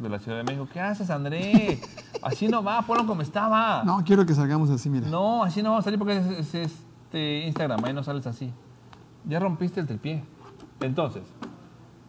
de 0.00 0.08
la 0.08 0.18
Ciudad 0.18 0.38
de 0.38 0.42
México. 0.42 0.68
¿Qué 0.72 0.80
haces, 0.80 1.08
André? 1.08 1.78
Así 2.20 2.48
no 2.48 2.64
va, 2.64 2.82
ponlo 2.82 3.06
como 3.06 3.22
estaba. 3.22 3.84
No, 3.84 4.02
quiero 4.04 4.26
que 4.26 4.34
salgamos 4.34 4.70
así, 4.70 4.90
mira. 4.90 5.06
No, 5.06 5.44
así 5.44 5.62
no 5.62 5.70
vamos 5.70 5.84
a 5.84 5.84
salir 5.84 6.00
porque 6.00 6.16
es, 6.16 6.54
es 6.54 6.84
este 7.04 7.46
Instagram, 7.46 7.84
ahí 7.84 7.92
no 7.92 8.02
sales 8.02 8.26
así. 8.26 8.52
Ya 9.24 9.38
rompiste 9.38 9.78
el 9.78 9.86
tripié. 9.86 10.24
Entonces, 10.80 11.22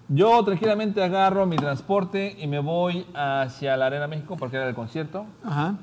yo 0.09 0.43
tranquilamente 0.43 1.03
agarro 1.03 1.45
mi 1.45 1.57
transporte 1.57 2.35
y 2.39 2.47
me 2.47 2.57
voy 2.57 3.05
hacia 3.13 3.77
la 3.77 3.85
Arena 3.85 4.07
México 4.07 4.35
porque 4.35 4.55
era 4.55 4.67
el 4.67 4.73
concierto. 4.73 5.27
Ajá. 5.43 5.75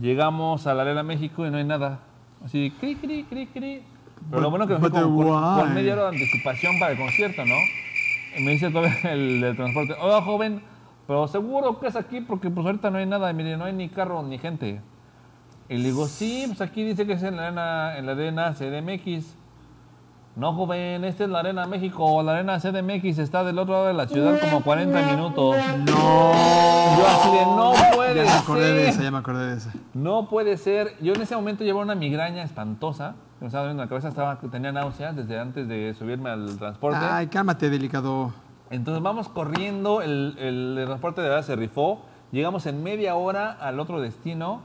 Llegamos 0.00 0.68
a 0.68 0.74
la 0.74 0.82
Arena 0.82 1.02
México 1.02 1.44
y 1.44 1.50
no 1.50 1.56
hay 1.56 1.64
nada. 1.64 1.98
Así, 2.44 2.72
cri, 2.78 2.94
cri, 2.94 3.24
cri, 3.24 3.46
cri. 3.48 3.82
Pero 4.30 4.42
lo 4.42 4.50
bueno 4.50 4.66
que 4.66 4.74
me 4.74 4.80
fui 4.80 4.90
con, 4.90 5.16
con 5.16 5.74
media 5.74 5.92
hora 5.94 6.02
de 6.04 6.08
anticipación 6.08 6.78
para 6.78 6.92
el 6.92 6.98
concierto, 6.98 7.44
¿no? 7.44 7.54
Y 8.36 8.42
me 8.42 8.52
dice 8.52 8.70
todavía 8.70 9.12
el 9.12 9.40
del 9.40 9.56
transporte, 9.56 9.94
oiga, 10.00 10.22
joven, 10.22 10.62
pero 11.06 11.28
seguro 11.28 11.78
que 11.78 11.88
es 11.88 11.96
aquí 11.96 12.20
porque 12.20 12.50
pues 12.50 12.66
ahorita 12.66 12.90
no 12.90 12.98
hay 12.98 13.06
nada, 13.06 13.32
mire, 13.32 13.56
no 13.56 13.64
hay 13.64 13.72
ni 13.72 13.88
carro 13.88 14.22
ni 14.22 14.38
gente. 14.38 14.80
Y 15.68 15.76
le 15.76 15.84
digo, 15.84 16.06
sí, 16.06 16.44
pues 16.46 16.60
aquí 16.60 16.82
dice 16.82 17.06
que 17.06 17.14
es 17.14 17.22
en 17.22 17.36
la 17.36 17.98
en 17.98 18.06
la 18.06 18.12
arena 18.12 18.54
CDMX. 18.54 19.36
No, 20.36 20.52
joven, 20.52 21.04
esta 21.04 21.24
es 21.24 21.30
la 21.30 21.38
arena 21.40 21.64
México, 21.66 22.20
la 22.24 22.32
arena 22.32 22.58
CDMX 22.58 23.18
está 23.18 23.44
del 23.44 23.56
otro 23.56 23.74
lado 23.74 23.86
de 23.86 23.94
la 23.94 24.08
ciudad 24.08 24.40
como 24.40 24.62
40 24.64 25.02
minutos. 25.12 25.56
No. 25.86 26.32
Yo 26.98 27.06
así 27.06 27.30
de, 27.30 27.44
no 27.46 27.72
puede 27.94 28.14
Ya 28.16 28.24
me 28.24 28.38
acordé 28.38 28.72
de 28.72 28.80
ser. 28.80 28.88
esa, 28.88 29.02
ya 29.04 29.10
me 29.12 29.18
acordé 29.18 29.46
de 29.46 29.56
esa. 29.56 29.72
No 29.94 30.28
puede 30.28 30.56
ser. 30.56 30.96
Yo 31.00 31.12
en 31.14 31.22
ese 31.22 31.36
momento 31.36 31.62
llevaba 31.62 31.84
una 31.84 31.94
migraña 31.94 32.42
espantosa. 32.42 33.14
Me 33.40 33.46
estaba 33.46 33.62
doliendo 33.64 33.84
la 33.84 33.88
cabeza, 33.88 34.08
estaba, 34.08 34.40
tenía 34.40 34.72
náuseas 34.72 35.14
desde 35.14 35.38
antes 35.38 35.68
de 35.68 35.94
subirme 35.96 36.30
al 36.30 36.56
transporte. 36.58 36.98
Ay, 37.00 37.28
cálmate, 37.28 37.70
delicado. 37.70 38.32
Entonces 38.70 39.02
vamos 39.04 39.28
corriendo, 39.28 40.02
el, 40.02 40.34
el 40.38 40.82
transporte 40.86 41.20
de 41.20 41.28
verdad 41.28 41.44
se 41.44 41.54
rifó. 41.54 42.02
Llegamos 42.32 42.66
en 42.66 42.82
media 42.82 43.14
hora 43.14 43.52
al 43.52 43.78
otro 43.78 44.00
destino. 44.00 44.62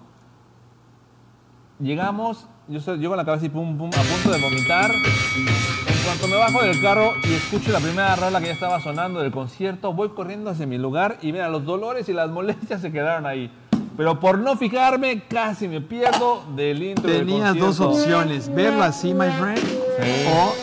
Llegamos, 1.80 2.48
yo 2.70 2.96
llego 2.96 3.14
a 3.14 3.18
la 3.18 3.26
cabeza 3.26 3.46
y 3.46 3.50
pum, 3.50 3.78
pum, 3.78 3.90
a 3.90 4.02
punto 4.02 4.32
de 4.32 4.42
vomitar. 4.42 4.92
En 4.92 6.04
cuanto 6.06 6.28
me 6.28 6.36
bajo 6.36 6.64
del 6.64 6.80
carro 6.82 7.14
y 7.28 7.34
escucho 7.34 7.72
la 7.72 7.80
primera 7.80 8.16
rola 8.16 8.40
que 8.40 8.48
ya 8.48 8.54
estaba 8.54 8.80
sonando 8.80 9.20
del 9.22 9.32
concierto, 9.32 9.94
voy 9.94 10.10
corriendo 10.10 10.50
hacia 10.52 10.68
mi 10.68 10.78
lugar 10.78 11.18
y 11.22 11.32
mira, 11.32 11.50
los 11.50 11.66
dolores 11.66 12.08
y 12.10 12.14
las 12.14 12.30
molestias 12.30 12.82
se 12.82 12.92
quedaron 12.92 13.26
ahí. 13.26 13.52
Pero 13.98 14.20
por 14.20 14.38
no 14.38 14.56
fijarme, 14.56 15.24
casi 15.28 15.68
me 15.68 15.82
pierdo 15.82 16.44
del 16.56 16.82
intro 16.84 17.10
del 17.12 17.26
Tenías 17.26 17.56
dos 17.58 17.78
concierto. 17.78 17.90
opciones, 18.18 18.54
verlo 18.54 18.84
así, 18.84 19.14
my 19.14 19.28
friend, 19.30 19.58
Sí. 19.60 20.26
o 20.34 20.54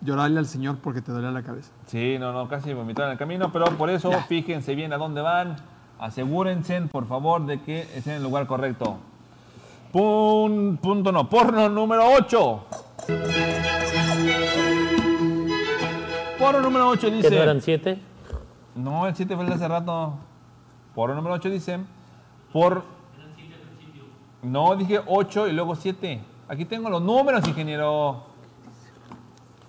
llorarle 0.00 0.38
al 0.40 0.46
Señor 0.46 0.78
porque 0.82 1.02
te 1.02 1.12
dolía 1.12 1.30
la 1.30 1.42
cabeza. 1.42 1.70
Sí, 1.86 2.16
no, 2.18 2.32
no, 2.32 2.48
casi 2.48 2.72
vomitaron 2.72 3.10
en 3.10 3.12
el 3.12 3.18
camino, 3.18 3.52
pero 3.52 3.66
por 3.76 3.90
eso 3.90 4.10
Ya. 4.10 4.22
fíjense 4.24 4.74
bien 4.74 4.92
a 4.92 4.96
dónde 4.98 5.20
van. 5.20 5.56
Asegúrense, 6.00 6.80
por 6.82 7.06
favor, 7.06 7.46
de 7.46 7.60
que 7.62 7.82
estén 7.94 8.14
en 8.14 8.16
el 8.18 8.22
lugar 8.24 8.46
correcto. 8.46 8.98
Pun- 10.00 10.76
punto 10.76 11.10
no, 11.10 11.26
porno 11.26 11.70
número 11.70 12.02
8. 12.18 12.64
Porno 16.38 16.60
número 16.60 16.88
8 16.90 17.08
¿Que 17.08 17.14
dice. 17.16 17.30
no 17.30 17.42
eran 17.42 17.62
siete? 17.62 17.98
No, 18.74 19.06
el 19.06 19.16
7 19.16 19.34
fue 19.34 19.44
el 19.44 19.48
de 19.48 19.54
hace 19.56 19.66
rato. 19.66 20.12
Porno 20.94 21.14
número 21.14 21.34
8 21.36 21.48
dice. 21.48 21.78
Por. 22.52 22.84
No, 24.42 24.76
dije 24.76 25.00
8 25.06 25.48
y 25.48 25.52
luego 25.52 25.74
7. 25.74 26.20
Aquí 26.46 26.66
tengo 26.66 26.90
los 26.90 27.00
números, 27.00 27.48
ingeniero. 27.48 28.22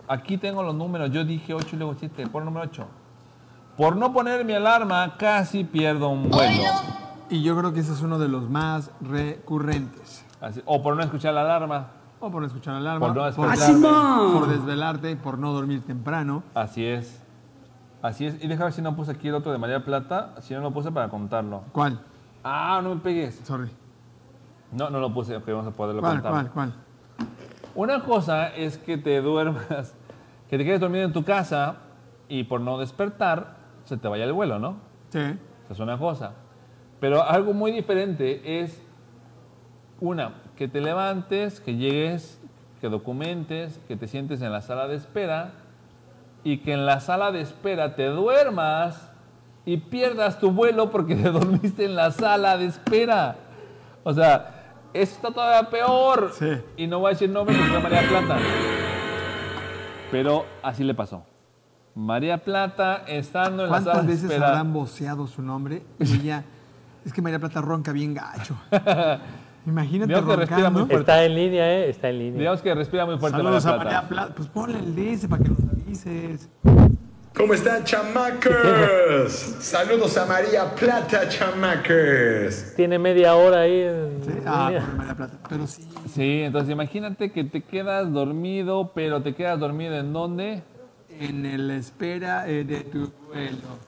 Aquí 0.09 0.37
tengo 0.37 0.61
los 0.61 0.75
números. 0.75 1.09
Yo 1.09 1.23
dije 1.23 1.53
8 1.53 1.69
y 1.71 1.77
luego 1.77 1.95
7. 1.97 2.27
Porno 2.27 2.51
número 2.51 2.65
8. 2.69 2.85
Por 3.77 3.95
no 3.95 4.11
poner 4.11 4.43
mi 4.43 4.51
alarma, 4.51 5.15
casi 5.17 5.63
pierdo 5.63 6.09
un 6.09 6.29
vuelo. 6.29 6.63
Y 7.29 7.43
yo 7.43 7.57
creo 7.57 7.73
que 7.73 7.81
ese 7.81 7.91
es 7.93 8.01
uno 8.01 8.19
de 8.19 8.27
los 8.29 8.49
más 8.49 8.91
recurrentes. 9.01 10.25
Así- 10.39 10.61
o 10.65 10.81
por 10.81 10.95
no 10.95 11.03
escuchar 11.03 11.33
la 11.33 11.41
alarma. 11.41 11.87
O 12.19 12.31
por 12.31 12.41
no 12.41 12.47
escuchar 12.47 12.73
la 12.75 12.79
alarma, 12.79 13.07
Por 13.07 13.15
no 13.15 13.21
por, 13.35 13.49
despertarme. 13.49 14.33
por 14.39 14.47
desvelarte, 14.47 15.15
por 15.17 15.37
no 15.37 15.51
dormir 15.53 15.81
temprano. 15.85 16.43
Así 16.55 16.85
es. 16.85 17.21
Así 18.01 18.25
es. 18.25 18.35
Y 18.43 18.47
déjame 18.47 18.65
ver 18.65 18.73
si 18.73 18.81
no 18.81 18.95
puse 18.95 19.11
aquí 19.11 19.27
el 19.27 19.35
otro 19.35 19.51
de 19.51 19.57
María 19.57 19.83
Plata. 19.83 20.35
Si 20.39 20.53
no 20.53 20.61
lo 20.61 20.71
puse 20.71 20.91
para 20.91 21.09
contarlo. 21.09 21.63
¿Cuál? 21.71 21.99
Ah, 22.43 22.79
no 22.83 22.95
me 22.95 23.01
pegues. 23.01 23.41
Sorry. 23.43 23.69
No, 24.71 24.89
no 24.89 24.99
lo 24.99 25.13
puse. 25.13 25.35
Ok, 25.35 25.47
vamos 25.47 25.67
a 25.67 25.71
poderlo 25.71 26.01
¿Cuál, 26.01 26.21
contar. 26.21 26.31
cuál, 26.31 26.51
cuál? 26.51 26.73
Una 27.75 28.03
cosa 28.03 28.47
es 28.55 28.77
que 28.77 28.97
te 28.97 29.21
duermas, 29.21 29.93
que 30.49 30.57
te 30.57 30.63
quedes 30.65 30.79
dormido 30.79 31.05
en 31.05 31.13
tu 31.13 31.23
casa 31.23 31.75
y 32.29 32.43
por 32.45 32.61
no 32.61 32.77
despertar 32.77 33.57
se 33.83 33.97
te 33.97 34.07
vaya 34.07 34.23
el 34.25 34.33
vuelo, 34.33 34.57
¿no? 34.59 34.77
Sí. 35.09 35.19
Esa 35.19 35.73
es 35.73 35.79
una 35.79 35.97
cosa. 35.97 36.31
Pero 36.99 37.23
algo 37.23 37.53
muy 37.53 37.71
diferente 37.71 38.61
es, 38.61 38.81
una, 39.99 40.41
que 40.55 40.67
te 40.67 40.81
levantes, 40.81 41.59
que 41.59 41.75
llegues, 41.75 42.41
que 42.81 42.89
documentes, 42.89 43.79
que 43.87 43.95
te 43.95 44.07
sientes 44.07 44.41
en 44.41 44.51
la 44.51 44.61
sala 44.61 44.87
de 44.87 44.95
espera 44.95 45.53
y 46.43 46.59
que 46.59 46.73
en 46.73 46.85
la 46.85 46.99
sala 46.99 47.31
de 47.31 47.41
espera 47.41 47.95
te 47.95 48.05
duermas 48.07 49.11
y 49.65 49.77
pierdas 49.77 50.39
tu 50.39 50.51
vuelo 50.51 50.91
porque 50.91 51.15
te 51.21 51.29
dormiste 51.29 51.85
en 51.85 51.95
la 51.95 52.11
sala 52.11 52.57
de 52.57 52.65
espera. 52.65 53.35
O 54.03 54.13
sea, 54.13 54.57
eso 54.93 55.15
está 55.15 55.31
todavía 55.31 55.69
peor. 55.69 56.31
Sí. 56.33 56.51
Y 56.77 56.87
no 56.87 56.99
voy 56.99 57.09
a 57.09 57.11
decir 57.11 57.29
nombre 57.29 57.55
porque 57.57 57.83
María 57.83 58.07
Plata. 58.07 58.37
Pero 60.11 60.45
así 60.63 60.83
le 60.83 60.93
pasó. 60.93 61.23
María 61.93 62.37
Plata 62.37 63.03
estando 63.07 63.65
en 63.65 63.71
la 63.71 63.79
sala 63.79 63.91
¿Cuántas 63.91 64.07
de 64.07 64.13
veces 64.13 64.29
espera. 64.29 64.49
habrán 64.49 64.71
voceado 64.71 65.27
su 65.27 65.41
nombre? 65.41 65.83
Y 65.99 66.15
ella, 66.21 66.45
es 67.07 67.13
que 67.13 67.21
María 67.21 67.39
Plata 67.39 67.61
ronca 67.61 67.91
bien 67.91 68.13
gacho. 68.13 68.55
Imagínate 69.65 70.07
Digamos 70.13 70.29
que 70.29 70.39
respira 70.39 70.69
muy 70.69 70.81
fuerte. 70.81 70.95
Está 70.99 71.23
en 71.25 71.35
línea, 71.35 71.73
¿eh? 71.73 71.89
Está 71.89 72.09
en 72.09 72.19
línea. 72.19 72.39
Digamos 72.39 72.61
que 72.61 72.73
respira 72.75 73.05
muy 73.05 73.17
fuerte 73.17 73.37
Saludos 73.37 73.65
María 73.65 73.75
a. 73.79 73.83
María 73.83 74.07
Plata. 74.09 74.33
Pues 74.35 74.47
ponle 74.49 74.79
el 74.79 74.95
DS 74.95 75.27
para 75.27 75.43
que 75.43 75.49
nos 75.49 75.59
avises. 75.59 76.49
¿Cómo 77.35 77.53
están, 77.53 77.83
chamacos? 77.83 79.31
Saludos 79.59 80.17
a 80.17 80.25
María 80.25 80.73
Plata, 80.73 81.27
chamacos. 81.29 82.73
Tiene 82.75 82.97
media 82.97 83.35
hora 83.35 83.61
ahí 83.61 83.81
en 83.81 84.21
Sí, 84.25 84.39
Ah, 84.45 84.71
María 84.97 85.15
Plata. 85.15 85.37
Pero 85.49 85.67
sí. 85.67 85.87
Sí, 86.13 86.41
entonces 86.43 86.71
imagínate 86.71 87.31
que 87.31 87.43
te 87.43 87.61
quedas 87.61 88.11
dormido, 88.11 88.91
pero 88.95 89.21
te 89.21 89.35
quedas 89.35 89.59
dormido 89.59 89.95
en 89.97 90.13
dónde? 90.13 90.63
En 91.19 91.45
el 91.45 91.71
espera 91.71 92.47
eh, 92.49 92.63
de 92.63 92.81
tu 92.81 93.11
vuelo. 93.27 93.86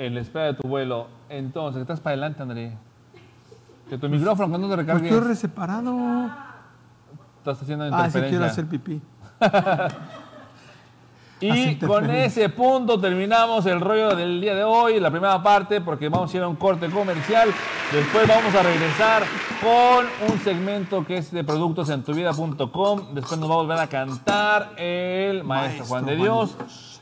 En 0.00 0.14
la 0.14 0.20
espera 0.22 0.46
de 0.46 0.54
tu 0.54 0.66
vuelo. 0.66 1.08
Entonces, 1.28 1.82
estás 1.82 2.00
para 2.00 2.12
adelante, 2.14 2.42
André. 2.42 2.72
Que 3.90 3.98
tu 3.98 4.08
micrófono 4.08 4.48
cuando 4.48 4.66
te 4.68 4.76
Pues 4.76 4.86
recargues, 4.86 5.12
estoy 5.12 5.36
separado. 5.36 6.30
estás 7.36 7.60
haciendo 7.60 7.84
Ah, 7.84 8.08
sí, 8.08 8.12
quiero 8.12 8.26
interferencia. 8.28 8.46
hacer 8.46 8.66
pipí. 8.66 9.00
Y 11.42 11.76
con 11.76 12.10
ese 12.10 12.50
punto 12.50 13.00
terminamos 13.00 13.64
el 13.64 13.80
rollo 13.80 14.14
del 14.14 14.42
día 14.42 14.54
de 14.54 14.62
hoy, 14.62 15.00
la 15.00 15.10
primera 15.10 15.42
parte, 15.42 15.80
porque 15.80 16.10
vamos 16.10 16.32
a 16.32 16.36
ir 16.36 16.42
a 16.42 16.48
un 16.48 16.56
corte 16.56 16.90
comercial. 16.90 17.48
Después 17.92 18.28
vamos 18.28 18.54
a 18.54 18.62
regresar 18.62 19.22
con 19.62 20.30
un 20.30 20.38
segmento 20.40 21.02
que 21.06 21.16
es 21.16 21.30
de 21.30 21.42
productosentuvida.com. 21.42 23.14
Después 23.14 23.40
nos 23.40 23.48
va 23.50 23.54
a 23.54 23.56
volver 23.56 23.78
a 23.78 23.86
cantar 23.86 24.72
el 24.76 25.42
maestro, 25.42 25.86
Juan 25.86 26.04
de 26.04 26.16
Dios. 26.16 26.54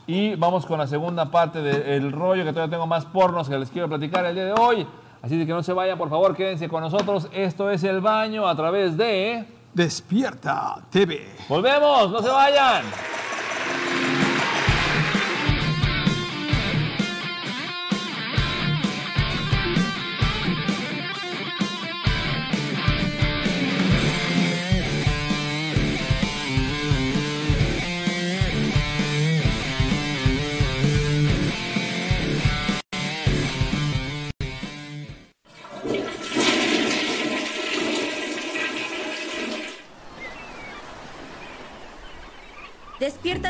Y 0.09 0.33
vamos 0.33 0.65
con 0.65 0.79
la 0.79 0.87
segunda 0.87 1.29
parte 1.29 1.61
del 1.61 2.11
rollo, 2.11 2.43
que 2.43 2.51
todavía 2.51 2.71
tengo 2.71 2.87
más 2.87 3.05
pornos 3.05 3.47
que 3.47 3.55
les 3.59 3.69
quiero 3.69 3.87
platicar 3.87 4.25
el 4.25 4.33
día 4.33 4.45
de 4.45 4.53
hoy. 4.53 4.87
Así 5.21 5.37
que 5.45 5.51
no 5.53 5.61
se 5.61 5.71
vayan, 5.71 5.99
por 5.99 6.09
favor, 6.09 6.35
quédense 6.35 6.67
con 6.67 6.81
nosotros. 6.81 7.27
Esto 7.31 7.69
es 7.69 7.83
El 7.83 8.01
Baño 8.01 8.47
a 8.47 8.55
través 8.55 8.97
de... 8.97 9.45
Despierta 9.71 10.79
TV. 10.89 11.27
Volvemos, 11.47 12.09
no 12.09 12.23
se 12.23 12.29
vayan. 12.29 12.85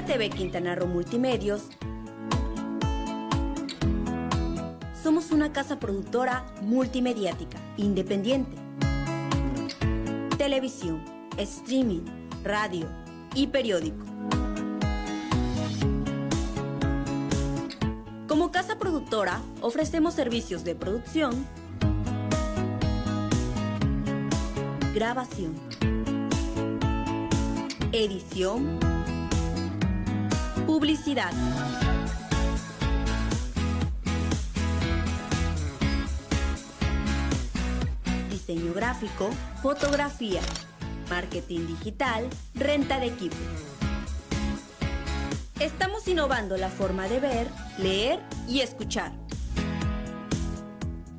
TV 0.10 0.32
Quintana 0.32 0.74
Roo 0.74 0.88
Multimedios. 0.88 1.66
Somos 5.04 5.30
una 5.30 5.54
casa 5.54 5.80
productora 5.80 6.48
multimediática, 6.64 7.60
independiente. 7.78 8.58
Televisión, 10.36 11.06
streaming, 11.38 12.06
radio 12.44 12.90
y 13.36 13.46
periódico. 13.46 14.04
Como 18.28 18.52
casa 18.52 18.80
productora, 18.80 19.44
ofrecemos 19.62 20.16
servicios 20.16 20.64
de 20.64 20.74
producción, 20.74 21.46
grabación, 24.96 25.54
edición, 27.92 28.80
Publicidad. 30.80 31.34
Diseño 38.30 38.74
gráfico, 38.74 39.30
fotografía, 39.62 40.40
marketing 41.10 41.68
digital, 41.68 42.30
renta 42.56 42.98
de 43.02 43.08
equipo. 43.08 43.36
Estamos 45.60 46.08
innovando 46.08 46.56
la 46.56 46.70
forma 46.70 47.10
de 47.10 47.20
ver, 47.20 47.48
leer 47.78 48.22
y 48.48 48.62
escuchar. 48.62 49.12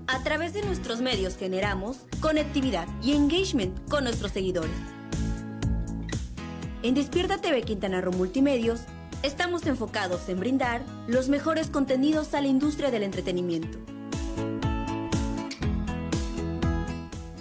A 0.06 0.22
través 0.22 0.54
de 0.54 0.62
nuestros 0.62 1.02
medios 1.02 1.36
generamos 1.36 2.06
conectividad 2.22 2.88
y 3.02 3.12
engagement 3.12 3.78
con 3.90 4.04
nuestros 4.04 4.32
seguidores. 4.32 4.72
En 6.82 6.94
Despierta 6.94 7.42
TV 7.42 7.60
Quintana 7.60 8.00
Roo 8.00 8.14
Multimedios 8.14 8.86
Estamos 9.22 9.66
enfocados 9.66 10.30
en 10.30 10.40
brindar 10.40 10.82
los 11.06 11.28
mejores 11.28 11.68
contenidos 11.68 12.32
a 12.32 12.40
la 12.40 12.46
industria 12.46 12.90
del 12.90 13.02
entretenimiento. 13.02 13.76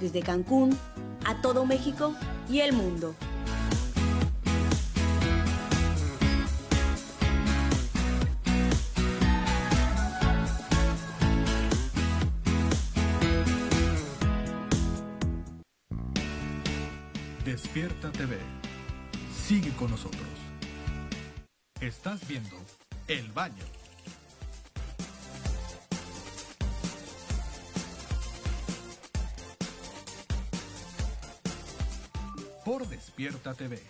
Desde 0.02 0.22
Cancún 0.22 0.78
a 1.26 1.42
todo 1.42 1.66
México 1.66 2.14
y 2.50 2.60
el 2.60 2.74
mundo. 2.74 3.16
Despierta 17.46 18.12
TV. 18.12 18.38
Sigue 19.34 19.72
con 19.78 19.92
nosotros. 19.92 20.49
Estás 21.82 22.28
viendo 22.28 22.58
El 23.08 23.32
Baño. 23.32 23.64
Por 32.66 32.86
Despierta 32.86 33.54
TV. 33.54 33.82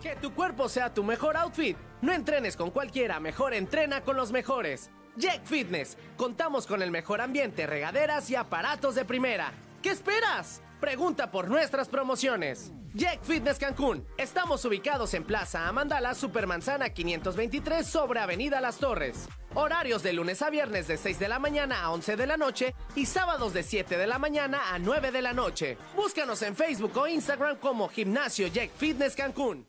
Que 0.00 0.16
tu 0.16 0.32
cuerpo 0.32 0.70
sea 0.70 0.94
tu 0.94 1.04
mejor 1.04 1.36
outfit. 1.36 1.76
No 2.00 2.14
entrenes 2.14 2.56
con 2.56 2.70
cualquiera, 2.70 3.20
mejor 3.20 3.52
entrena 3.52 4.00
con 4.00 4.16
los 4.16 4.32
mejores. 4.32 4.90
Jack 5.16 5.44
Fitness. 5.44 5.98
Contamos 6.16 6.66
con 6.66 6.80
el 6.80 6.90
mejor 6.90 7.20
ambiente, 7.20 7.66
regaderas 7.66 8.30
y 8.30 8.36
aparatos 8.36 8.94
de 8.94 9.04
primera. 9.04 9.52
¿Qué 9.82 9.90
esperas? 9.90 10.62
Pregunta 10.80 11.30
por 11.30 11.48
nuestras 11.48 11.88
promociones. 11.88 12.72
Jack 12.94 13.22
Fitness 13.22 13.58
Cancún. 13.58 14.06
Estamos 14.16 14.64
ubicados 14.64 15.12
en 15.12 15.24
Plaza 15.24 15.68
Amandala, 15.68 16.14
Supermanzana 16.14 16.88
523 16.88 17.86
sobre 17.86 18.18
Avenida 18.18 18.62
Las 18.62 18.78
Torres. 18.78 19.28
Horarios 19.54 20.02
de 20.02 20.14
lunes 20.14 20.40
a 20.40 20.48
viernes 20.48 20.88
de 20.88 20.96
6 20.96 21.18
de 21.18 21.28
la 21.28 21.38
mañana 21.38 21.82
a 21.82 21.90
11 21.90 22.16
de 22.16 22.26
la 22.26 22.38
noche 22.38 22.74
y 22.96 23.04
sábados 23.04 23.52
de 23.52 23.62
7 23.62 23.98
de 23.98 24.06
la 24.06 24.18
mañana 24.18 24.72
a 24.72 24.78
9 24.78 25.12
de 25.12 25.20
la 25.20 25.34
noche. 25.34 25.76
Búscanos 25.94 26.40
en 26.40 26.56
Facebook 26.56 26.96
o 26.96 27.06
Instagram 27.06 27.58
como 27.58 27.88
Gimnasio 27.88 28.46
Jack 28.46 28.70
Fitness 28.74 29.14
Cancún. 29.14 29.68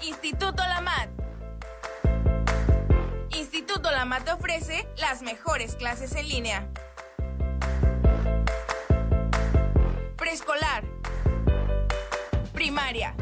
Instituto 0.00 0.62
Lamat. 0.62 1.10
Instituto 3.36 3.90
Lamat 3.90 4.24
te 4.24 4.32
ofrece 4.32 4.86
las 4.96 5.22
mejores 5.22 5.74
clases 5.74 6.14
en 6.14 6.28
línea. 6.28 6.70
Preescolar 10.24 10.82
Primaria. 12.54 13.14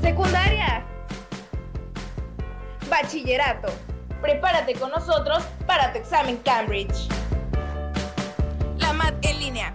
Secundaria. 0.00 0.86
Bachillerato. 2.88 3.72
Prepárate 4.22 4.74
con 4.74 4.92
nosotros 4.92 5.42
para 5.66 5.92
tu 5.92 5.98
examen 5.98 6.36
Cambridge. 6.44 7.08
La 8.78 8.92
MAT 8.92 9.16
en 9.26 9.40
línea. 9.40 9.74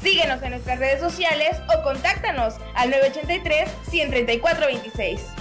Síguenos 0.00 0.42
en 0.42 0.52
nuestras 0.52 0.78
redes 0.78 1.00
sociales 1.00 1.58
o 1.68 1.82
contáctanos 1.82 2.54
al 2.76 2.94
983-134-26. 2.94 5.39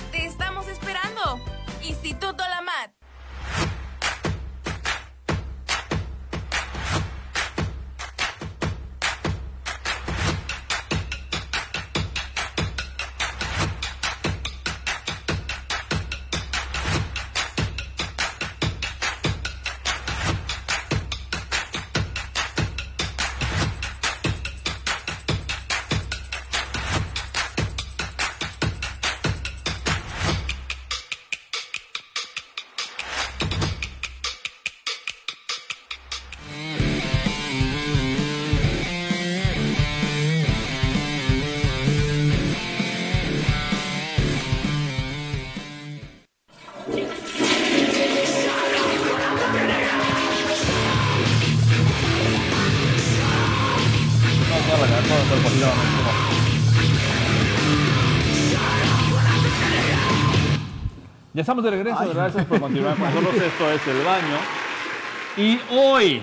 Ya 61.33 61.41
estamos 61.41 61.63
de 61.63 61.71
regreso, 61.71 62.09
gracias 62.13 62.45
por 62.45 62.59
continuar 62.59 62.95
con 62.95 63.05
nosotros. 63.05 63.35
Esto 63.43 63.71
es 63.71 63.87
El 63.87 64.03
Baño. 64.03 64.37
Y 65.37 65.59
hoy, 65.73 66.21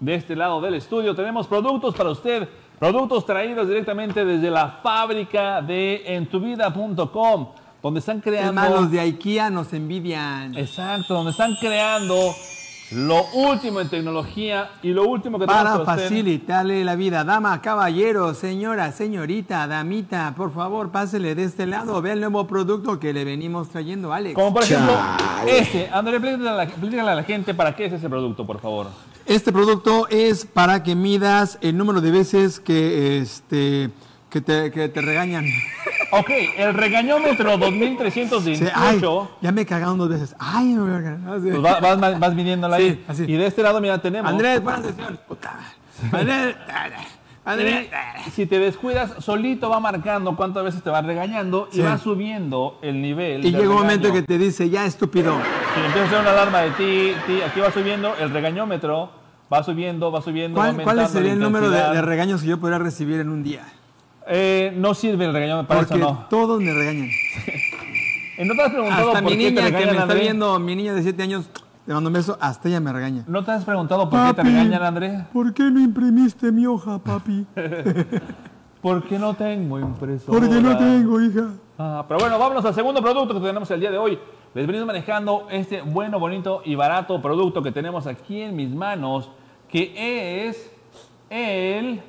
de 0.00 0.14
este 0.14 0.36
lado 0.36 0.60
del 0.60 0.74
estudio, 0.74 1.14
tenemos 1.14 1.46
productos 1.46 1.94
para 1.94 2.10
usted 2.10 2.48
Productos 2.78 3.26
traídos 3.26 3.66
directamente 3.66 4.24
desde 4.24 4.52
la 4.52 4.68
fábrica 4.68 5.60
de 5.60 6.14
entuvida.com, 6.14 7.48
donde 7.82 7.98
están 7.98 8.20
creando... 8.20 8.62
Hermanos 8.62 8.92
de 8.92 9.00
IKEA 9.00 9.50
nos 9.50 9.72
envidian. 9.72 10.56
Exacto, 10.56 11.14
donde 11.14 11.32
están 11.32 11.56
creando 11.56 12.14
lo 12.90 13.26
último 13.34 13.80
en 13.80 13.88
tecnología 13.88 14.70
y 14.82 14.92
lo 14.92 15.06
último 15.06 15.38
que 15.38 15.46
Para 15.46 15.62
tenemos 15.62 15.86
para 15.86 16.02
facilitarle 16.02 16.84
la 16.84 16.96
vida. 16.96 17.22
Dama, 17.22 17.60
caballero, 17.60 18.34
señora, 18.34 18.92
señorita, 18.92 19.66
damita, 19.66 20.34
por 20.36 20.52
favor, 20.52 20.90
pásele 20.90 21.34
de 21.34 21.44
este 21.44 21.66
lado. 21.66 22.00
Ve 22.00 22.12
el 22.12 22.20
nuevo 22.20 22.46
producto 22.46 22.98
que 22.98 23.12
le 23.12 23.24
venimos 23.24 23.68
trayendo, 23.68 24.12
Alex. 24.12 24.34
Como 24.34 24.54
por 24.54 24.62
ejemplo, 24.62 24.96
este. 25.46 25.88
André, 25.92 26.18
platícale 26.18 26.48
a, 26.48 26.54
la, 26.54 26.66
platícale 26.66 27.10
a 27.10 27.14
la 27.14 27.24
gente 27.24 27.54
para 27.54 27.76
qué 27.76 27.86
es 27.86 27.92
ese 27.92 28.08
producto, 28.08 28.46
por 28.46 28.58
favor. 28.60 28.86
Este 29.26 29.52
producto 29.52 30.08
es 30.08 30.46
para 30.46 30.82
que 30.82 30.94
midas 30.94 31.58
el 31.60 31.76
número 31.76 32.00
de 32.00 32.10
veces 32.10 32.58
que, 32.58 33.18
este, 33.18 33.90
que, 34.30 34.40
te, 34.40 34.70
que 34.70 34.88
te 34.88 35.00
regañan. 35.00 35.44
Ok, 36.10 36.30
el 36.56 36.72
regañómetro 36.74 37.52
Sí, 37.54 37.58
2318. 37.60 38.70
ay, 38.74 39.36
ya 39.42 39.52
me 39.52 39.66
cagaron 39.66 39.98
dos 39.98 40.08
veces. 40.08 40.34
Ay, 40.38 40.68
me 40.74 40.80
voy 40.82 40.90
a 40.92 41.02
cagar. 41.02 41.34
Así. 41.36 41.50
Pues 41.50 41.64
va- 41.64 41.80
vas, 41.80 42.00
vas, 42.00 42.18
vas 42.18 42.34
midiéndola 42.34 42.76
Sí, 42.78 42.82
ahí. 42.82 43.04
así. 43.08 43.24
Y 43.24 43.32
de 43.36 43.46
este 43.46 43.62
lado, 43.62 43.80
mira, 43.80 43.98
tenemos. 44.00 44.30
Andrés, 44.30 44.62
buenas 44.62 44.86
sesiones. 44.86 45.18
Puta. 45.28 45.58
Andrés, 46.12 46.56
Andrés. 47.44 47.88
Y 48.26 48.30
si 48.30 48.46
te 48.46 48.58
descuidas, 48.58 49.12
solito 49.24 49.70
va 49.70 49.80
marcando 49.80 50.36
cuántas 50.36 50.64
veces 50.64 50.82
te 50.82 50.90
va 50.90 51.00
regañando 51.02 51.68
Sí. 51.72 51.80
y 51.80 51.82
va 51.82 51.96
subiendo 51.98 52.78
el 52.82 53.00
nivel. 53.00 53.44
Y 53.44 53.52
llega 53.52 53.70
un 53.70 53.76
momento 53.76 54.12
que 54.12 54.22
te 54.22 54.36
dice, 54.38 54.68
ya 54.70 54.84
estúpido. 54.86 55.34
Si 55.74 55.80
empieza 55.80 56.00
a 56.02 56.06
hacer 56.06 56.20
una 56.20 56.30
alarma 56.30 56.60
de 56.60 56.70
ti, 56.72 57.12
ti, 57.26 57.40
aquí 57.42 57.60
va 57.60 57.70
subiendo 57.72 58.14
el 58.16 58.30
regañómetro, 58.30 59.10
va 59.52 59.62
subiendo, 59.62 60.12
va 60.12 60.20
subiendo. 60.22 60.58
va 60.58 60.66
¿Cuál, 60.72 60.74
cuál 60.84 60.98
aumentando 61.00 61.12
sería 61.18 61.32
el 61.32 61.38
número 61.40 61.70
de, 61.70 61.82
de 61.96 62.02
regaños 62.02 62.42
que 62.42 62.48
yo 62.48 62.58
podría 62.60 62.78
recibir 62.78 63.20
en 63.20 63.30
un 63.30 63.42
día? 63.42 63.62
Eh, 64.28 64.72
no 64.76 64.94
sirve 64.94 65.24
el 65.24 65.32
regañómetro 65.32 65.68
para 65.68 65.80
Porque 65.80 65.94
eso, 65.98 66.12
no. 66.12 66.26
todos 66.28 66.60
me 66.60 66.72
regañan. 66.72 67.08
¿No 68.38 68.54
te 68.54 68.62
has 68.62 68.70
preguntado 68.70 69.08
Hasta 69.08 69.22
por 69.22 69.30
mi 69.32 69.38
qué 69.38 69.50
te 69.50 69.50
niña 69.50 69.64
que 69.66 69.72
me 69.72 69.78
regañan, 69.78 69.88
está 69.90 70.02
André? 70.02 70.20
viendo, 70.20 70.58
mi 70.60 70.76
niña 70.76 70.94
de 70.94 71.02
7 71.02 71.22
años, 71.22 71.50
le 71.86 71.94
mando 71.94 72.08
un 72.08 72.14
beso, 72.14 72.36
hasta 72.40 72.68
ella 72.68 72.78
me 72.80 72.92
regaña. 72.92 73.24
¿No 73.26 73.42
te 73.44 73.50
has 73.50 73.64
preguntado 73.64 74.08
por 74.08 74.26
qué 74.28 74.34
te 74.34 74.42
regañan, 74.44 74.82
André? 74.82 75.24
¿Por 75.32 75.52
qué 75.54 75.64
no 75.64 75.80
imprimiste 75.80 76.52
mi 76.52 76.66
hoja, 76.66 76.98
papi? 76.98 77.46
Porque 78.82 79.18
no 79.18 79.34
tengo 79.34 79.80
impresora. 79.80 80.38
Porque 80.38 80.60
no 80.60 80.76
tengo, 80.76 81.20
hija. 81.20 81.48
Ah, 81.78 82.04
pero 82.06 82.20
bueno, 82.20 82.38
vámonos 82.38 82.64
al 82.64 82.74
segundo 82.74 83.00
producto 83.02 83.34
que 83.34 83.40
tenemos 83.40 83.70
el 83.70 83.80
día 83.80 83.90
de 83.90 83.98
hoy. 83.98 84.18
Les 84.54 84.66
venimos 84.66 84.86
manejando 84.86 85.46
este 85.50 85.82
bueno, 85.82 86.18
bonito 86.20 86.62
y 86.64 86.74
barato 86.74 87.20
producto 87.20 87.62
que 87.62 87.72
tenemos 87.72 88.06
aquí 88.06 88.40
en 88.40 88.54
mis 88.56 88.70
manos, 88.70 89.30
que 89.68 90.46
es 90.48 90.70
el 91.30 92.00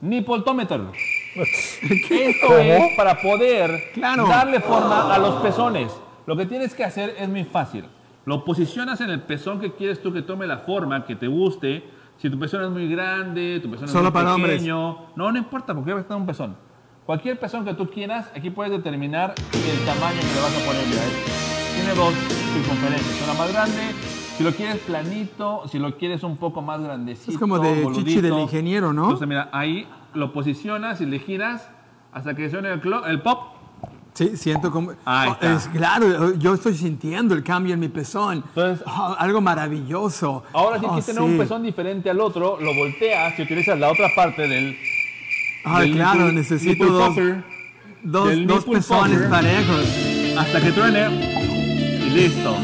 Nipoltómetro. 0.00 0.92
Esto 1.34 2.58
es 2.58 2.96
para 2.96 3.20
poder 3.20 3.90
Claro. 3.94 4.26
darle 4.26 4.60
forma 4.60 5.14
a 5.14 5.18
los 5.18 5.36
pezones. 5.42 5.92
Lo 6.26 6.36
que 6.36 6.46
tienes 6.46 6.74
que 6.74 6.84
hacer 6.84 7.14
es 7.18 7.28
muy 7.28 7.44
fácil. 7.44 7.84
Lo 8.24 8.44
posicionas 8.44 9.00
en 9.00 9.10
el 9.10 9.20
pezón 9.22 9.60
que 9.60 9.72
quieres 9.72 10.02
tú 10.02 10.12
que 10.12 10.22
tome 10.22 10.46
la 10.46 10.58
forma, 10.58 11.04
que 11.06 11.16
te 11.16 11.26
guste. 11.26 11.82
Si 12.18 12.28
tu 12.28 12.38
pezón 12.38 12.64
es 12.64 12.70
muy 12.70 12.88
grande, 12.88 13.60
tu 13.62 13.70
pezón 13.70 13.88
Solo 13.88 14.08
es 14.08 14.14
muy 14.14 14.22
para 14.22 14.34
hombres. 14.34 14.54
pequeño. 14.56 15.06
No, 15.16 15.32
no 15.32 15.38
importa, 15.38 15.74
porque 15.74 15.92
va 15.92 15.98
a 15.98 16.02
estar 16.02 16.16
un 16.16 16.26
pezón. 16.26 16.56
Cualquier 17.06 17.38
pezón 17.38 17.64
que 17.64 17.72
tú 17.74 17.88
quieras, 17.88 18.30
aquí 18.36 18.50
puedes 18.50 18.70
determinar 18.72 19.34
el 19.52 19.86
tamaño 19.86 20.20
que 20.20 20.34
le 20.34 20.40
vas 20.42 20.56
a 20.62 20.66
poner. 20.66 20.86
Mira, 20.86 21.02
es- 21.04 21.74
tiene 21.74 21.94
dos 21.94 22.12
circunferencias. 22.52 23.22
Una 23.24 23.34
más 23.38 23.52
grande, 23.52 23.82
si 24.38 24.44
lo 24.44 24.52
quieres 24.52 24.78
planito, 24.78 25.64
si 25.70 25.78
lo 25.78 25.96
quieres 25.98 26.22
un 26.22 26.36
poco 26.38 26.62
más 26.62 26.80
grandecito. 26.80 27.32
Es 27.32 27.38
como 27.38 27.58
de 27.58 27.70
chichi 27.74 27.82
boludito. 27.84 28.22
del 28.22 28.38
ingeniero, 28.38 28.92
¿no? 28.94 29.02
Entonces, 29.04 29.28
mira, 29.28 29.50
ahí 29.52 29.86
lo 30.14 30.32
posicionas 30.32 31.00
y 31.02 31.06
le 31.06 31.18
giras 31.18 31.68
hasta 32.12 32.34
que 32.34 32.48
suene 32.48 32.70
el, 32.72 32.80
el 33.08 33.20
pop. 33.20 33.40
Sí, 34.14 34.36
siento 34.36 34.72
como... 34.72 34.92
Ahí 35.04 35.28
Oh, 35.28 35.32
está. 35.34 35.54
es 35.54 35.68
claro, 35.68 36.34
yo 36.36 36.54
estoy 36.54 36.74
sintiendo 36.74 37.34
el 37.34 37.44
cambio 37.44 37.74
en 37.74 37.80
mi 37.80 37.88
pezón. 37.88 38.38
Entonces- 38.48 38.84
Oh, 38.86 39.14
algo 39.18 39.40
maravilloso. 39.40 40.42
Ahora, 40.52 40.78
si 40.80 40.86
Oh, 40.86 40.88
quieres 40.88 41.06
tener 41.06 41.22
sí. 41.22 41.28
un 41.28 41.38
pezón 41.38 41.62
diferente 41.62 42.10
al 42.10 42.18
otro, 42.20 42.58
lo 42.60 42.74
volteas 42.74 43.38
y 43.38 43.42
utilizas 43.42 43.78
la 43.78 43.90
otra 43.92 44.08
parte 44.16 44.48
del. 44.48 44.76
Ay, 45.64 45.88
del 45.90 45.98
claro, 45.98 46.20
nipple- 46.28 46.34
necesito 46.34 46.70
nipple 46.84 46.88
dos, 46.90 47.08
popper, 47.10 47.44
dos, 48.02 48.46
dos 48.46 48.64
pezones 48.64 49.14
popper, 49.18 49.30
parejos. 49.30 50.34
Hasta 50.38 50.60
que 50.62 50.72
truene 50.72 51.06
y 52.06 52.10
listo. 52.10 52.56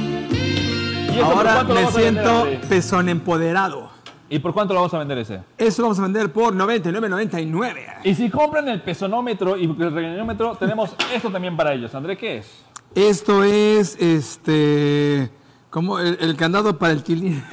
¿Y 1.14 1.18
eso 1.18 1.30
por 1.30 1.46
Ahora 1.46 1.62
me 1.64 1.86
siento 1.92 2.46
pezón 2.68 3.08
empoderado. 3.08 3.88
¿Y 4.28 4.40
por 4.40 4.52
cuánto 4.52 4.74
lo 4.74 4.80
vamos 4.80 4.94
a 4.94 4.98
vender 4.98 5.18
ese? 5.18 5.42
Eso 5.56 5.82
lo 5.82 5.88
vamos 5.88 5.98
a 6.00 6.02
vender 6.02 6.32
por 6.32 6.54
99.99. 6.54 8.00
Y 8.02 8.14
si 8.14 8.28
compran 8.30 8.68
el 8.68 8.82
pezonómetro 8.82 9.56
y 9.56 9.64
el 9.64 9.92
regañómetro, 9.92 10.56
tenemos 10.56 10.94
esto 11.14 11.30
también 11.30 11.56
para 11.56 11.72
ellos. 11.72 11.94
André, 11.94 12.16
¿qué 12.16 12.38
es? 12.38 12.64
Esto 12.96 13.44
es, 13.44 13.96
este, 14.00 15.30
como 15.70 16.00
el, 16.00 16.18
el 16.20 16.36
candado 16.36 16.76
para 16.78 16.92
el 16.92 17.04
tilín. 17.04 17.44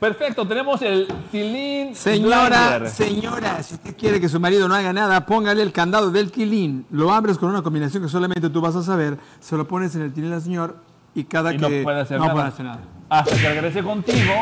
Perfecto, 0.00 0.48
tenemos 0.48 0.82
el 0.82 1.06
Tilín 1.30 1.94
Señora, 1.94 2.88
señora, 2.88 3.62
si 3.62 3.74
usted 3.74 3.96
quiere 3.96 4.20
que 4.20 4.28
su 4.28 4.40
marido 4.40 4.66
no 4.66 4.74
haga 4.74 4.92
nada, 4.92 5.26
póngale 5.26 5.62
el 5.62 5.70
candado 5.70 6.10
del 6.10 6.32
tilín. 6.32 6.86
Lo 6.90 7.12
abres 7.12 7.38
con 7.38 7.50
una 7.50 7.62
combinación 7.62 8.02
que 8.02 8.08
solamente 8.08 8.50
tú 8.50 8.60
vas 8.60 8.74
a 8.74 8.82
saber. 8.82 9.18
Se 9.38 9.56
lo 9.56 9.68
pones 9.68 9.94
en 9.94 10.02
el 10.02 10.12
tilín 10.12 10.32
al 10.32 10.42
señor 10.42 10.74
y 11.14 11.24
cada 11.24 11.52
Y 11.52 11.58
que 11.58 11.62
no 11.78 11.82
puede 11.84 12.00
hacer 12.00 12.18
no 12.18 12.24
nada. 12.24 12.34
puede 12.34 12.46
hacer 12.48 12.64
nada. 12.66 12.80
Hasta 13.08 13.36
que 13.36 13.48
regrese 13.48 13.82
contigo 13.82 14.32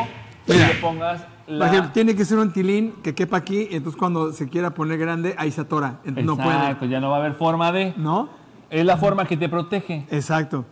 y 0.47 0.53
le 0.53 0.65
pongas 0.81 1.21
Por 1.45 1.55
la... 1.55 1.67
ejemplo, 1.67 1.91
tiene 1.93 2.15
que 2.15 2.23
ser 2.25 2.37
un 2.37 2.51
tilín 2.53 2.93
que 3.03 3.13
quepa 3.13 3.37
aquí, 3.37 3.67
entonces 3.71 3.97
cuando 3.99 4.31
se 4.31 4.47
quiera 4.49 4.71
poner 4.73 4.97
grande, 4.97 5.35
ahí 5.37 5.51
se 5.51 5.61
atora. 5.61 5.99
Entonces 6.05 6.25
no 6.25 6.33
Exacto, 6.33 6.79
puede. 6.79 6.91
ya 6.91 6.99
no 7.01 7.09
va 7.09 7.17
a 7.17 7.19
haber 7.19 7.33
forma 7.33 7.71
de... 7.71 7.93
¿No? 7.97 8.29
Es 8.69 8.85
la 8.85 8.95
forma 8.97 9.25
que 9.25 9.35
te 9.35 9.49
protege. 9.49 10.05
Exacto. 10.09 10.63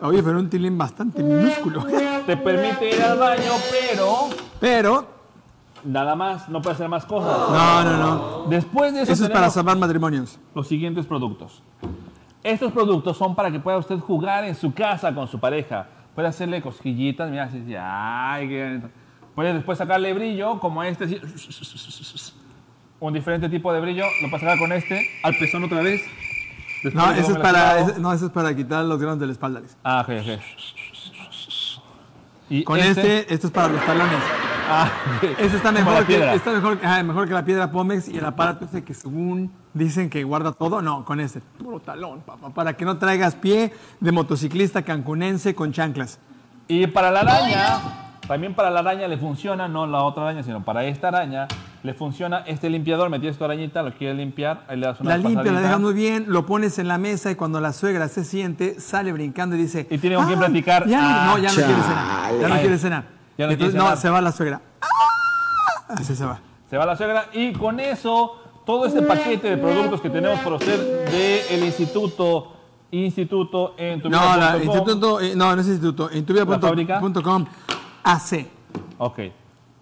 Oye, 0.00 0.22
pero 0.22 0.38
un 0.38 0.48
tilín 0.48 0.76
bastante 0.78 1.22
minúsculo. 1.22 1.84
Te 2.26 2.36
permite 2.36 2.96
ir 2.96 3.02
al 3.02 3.18
baño, 3.18 3.52
pero 3.70 4.30
Pero, 4.58 5.06
nada 5.84 6.16
más, 6.16 6.48
no 6.48 6.60
puede 6.62 6.74
hacer 6.74 6.88
más 6.88 7.04
cosas. 7.04 7.38
no, 7.50 7.84
no, 7.84 7.96
no. 7.98 8.44
Después 8.48 8.92
de 8.94 9.02
eso, 9.02 9.12
Eso 9.12 9.24
es 9.24 9.30
para 9.30 9.48
salvar 9.50 9.76
matrimonios. 9.78 10.38
los 10.54 10.66
siguientes 10.66 11.06
productos. 11.06 11.62
Estos 12.44 12.72
productos 12.72 13.16
son 13.16 13.34
para 13.34 13.50
que 13.50 13.60
pueda 13.60 13.78
usted 13.78 13.98
jugar 13.98 14.44
en 14.44 14.54
su 14.54 14.72
casa 14.74 15.14
con 15.14 15.28
su 15.28 15.38
pareja. 15.38 15.86
Puede 16.14 16.28
hacerle 16.28 16.60
cosquillitas, 16.60 17.30
mira, 17.30 17.44
así, 17.44 17.58
así, 17.62 17.74
ay, 17.78 18.48
qué. 18.48 18.80
Puede 19.34 19.54
después 19.54 19.78
sacarle 19.78 20.12
brillo, 20.12 20.58
como 20.60 20.82
este, 20.82 21.04
así, 21.04 21.20
un 23.00 23.12
diferente 23.14 23.48
tipo 23.48 23.72
de 23.72 23.80
brillo, 23.80 24.04
lo 24.22 24.28
puede 24.28 24.40
sacar 24.42 24.58
con 24.58 24.72
este, 24.72 25.06
al 25.22 25.34
pezón 25.38 25.64
otra 25.64 25.80
vez. 25.82 26.02
Después 26.82 26.94
No, 26.94 27.12
eso 27.12 27.32
es 27.32 27.38
para, 27.38 27.78
ese- 27.80 27.98
no, 28.00 28.12
eso 28.12 28.26
es 28.26 28.32
para 28.32 28.54
quitar 28.54 28.84
los 28.84 28.98
granos 29.00 29.18
de 29.20 29.26
la 29.26 29.32
espalda. 29.32 29.62
Ah, 29.84 30.04
ok, 30.06 30.14
ok. 30.20 30.40
Y 32.50 32.64
Con 32.64 32.78
este, 32.80 33.32
esto 33.32 33.46
es 33.46 33.52
para 33.52 33.68
los 33.68 33.86
talones. 33.86 34.18
Ah. 34.72 34.90
Este 35.38 35.56
está 35.56 35.70
mejor, 35.72 35.92
la 35.94 36.00
que, 36.00 36.06
piedra. 36.06 36.34
está 36.34 36.50
mejor, 36.52 36.78
ajá, 36.82 37.02
mejor 37.02 37.28
que 37.28 37.34
la 37.34 37.44
piedra 37.44 37.70
Pómex 37.70 38.08
y 38.08 38.18
el 38.18 38.24
aparato 38.24 38.64
ese 38.64 38.82
que 38.82 38.94
según 38.94 39.52
dicen 39.74 40.08
que 40.10 40.24
guarda 40.24 40.52
todo. 40.52 40.82
No, 40.82 41.04
con 41.04 41.20
este. 41.20 41.40
Puro 41.58 41.80
talón, 41.80 42.20
papá. 42.22 42.50
Para 42.50 42.74
que 42.76 42.84
no 42.84 42.98
traigas 42.98 43.34
pie 43.34 43.72
de 44.00 44.12
motociclista 44.12 44.82
cancunense 44.82 45.54
con 45.54 45.72
chanclas. 45.72 46.18
Y 46.68 46.86
para 46.86 47.10
la 47.10 47.20
araña, 47.20 47.78
también 48.26 48.54
para 48.54 48.70
la 48.70 48.80
araña 48.80 49.08
le 49.08 49.18
funciona, 49.18 49.68
no 49.68 49.86
la 49.86 50.02
otra 50.04 50.22
araña, 50.24 50.42
sino 50.42 50.64
para 50.64 50.84
esta 50.84 51.08
araña, 51.08 51.48
le 51.82 51.92
funciona 51.94 52.38
este 52.46 52.70
limpiador. 52.70 53.10
Metías 53.10 53.36
tu 53.36 53.44
arañita, 53.44 53.82
lo 53.82 53.92
quieres 53.92 54.16
limpiar, 54.16 54.64
ahí 54.68 54.78
le 54.78 54.86
das 54.86 55.00
una 55.00 55.10
La 55.10 55.16
limpia, 55.16 55.34
la 55.36 55.42
pasadita. 55.42 55.60
dejas 55.62 55.80
muy 55.80 55.92
bien, 55.94 56.24
lo 56.28 56.46
pones 56.46 56.78
en 56.78 56.88
la 56.88 56.98
mesa 56.98 57.30
y 57.30 57.34
cuando 57.34 57.60
la 57.60 57.72
suegra 57.72 58.08
se 58.08 58.24
siente, 58.24 58.80
sale 58.80 59.12
brincando 59.12 59.56
y 59.56 59.58
dice... 59.58 59.86
Y 59.90 59.98
tiene 59.98 60.16
con 60.16 60.26
quién 60.26 60.38
"Ay, 60.38 60.46
platicar". 60.46 60.86
Ya, 60.86 61.00
Ah, 61.02 61.26
no, 61.26 61.38
ya 61.42 61.48
no 61.50 61.54
quiere 61.54 61.82
cenar. 61.82 62.32
Ya 62.40 62.48
no 62.48 62.54
quiere 62.60 62.78
cenar. 62.78 63.04
Ya 63.38 63.46
no 63.46 63.52
Entonces, 63.52 63.74
no, 63.74 63.96
se 63.96 64.10
va 64.10 64.20
la 64.20 64.32
suegra. 64.32 64.60
¡Ah! 64.80 65.94
Así 65.96 66.14
se 66.16 66.24
va. 66.24 66.40
Se 66.70 66.76
va 66.76 66.86
la 66.86 66.96
suegra 66.96 67.28
y 67.32 67.52
con 67.52 67.80
eso, 67.80 68.36
todo 68.64 68.86
este 68.86 69.02
paquete 69.02 69.50
de 69.50 69.56
productos 69.58 70.00
que 70.00 70.08
tenemos 70.10 70.40
para 70.40 70.56
usted 70.56 71.10
del 71.48 71.64
instituto, 71.64 72.52
instituto 72.90 73.74
en 73.76 74.00
tu 74.00 74.08
No, 74.08 74.18
vida 74.20 74.36
la, 74.36 74.52
com. 74.52 74.62
instituto, 74.62 75.20
eh, 75.20 75.32
no, 75.36 75.54
no 75.54 75.60
es 75.60 75.68
instituto. 75.68 76.10
En 76.10 76.24
tu 76.24 76.32
vida.com 76.32 77.44
AC. 78.04 78.46
Ok. 78.98 79.18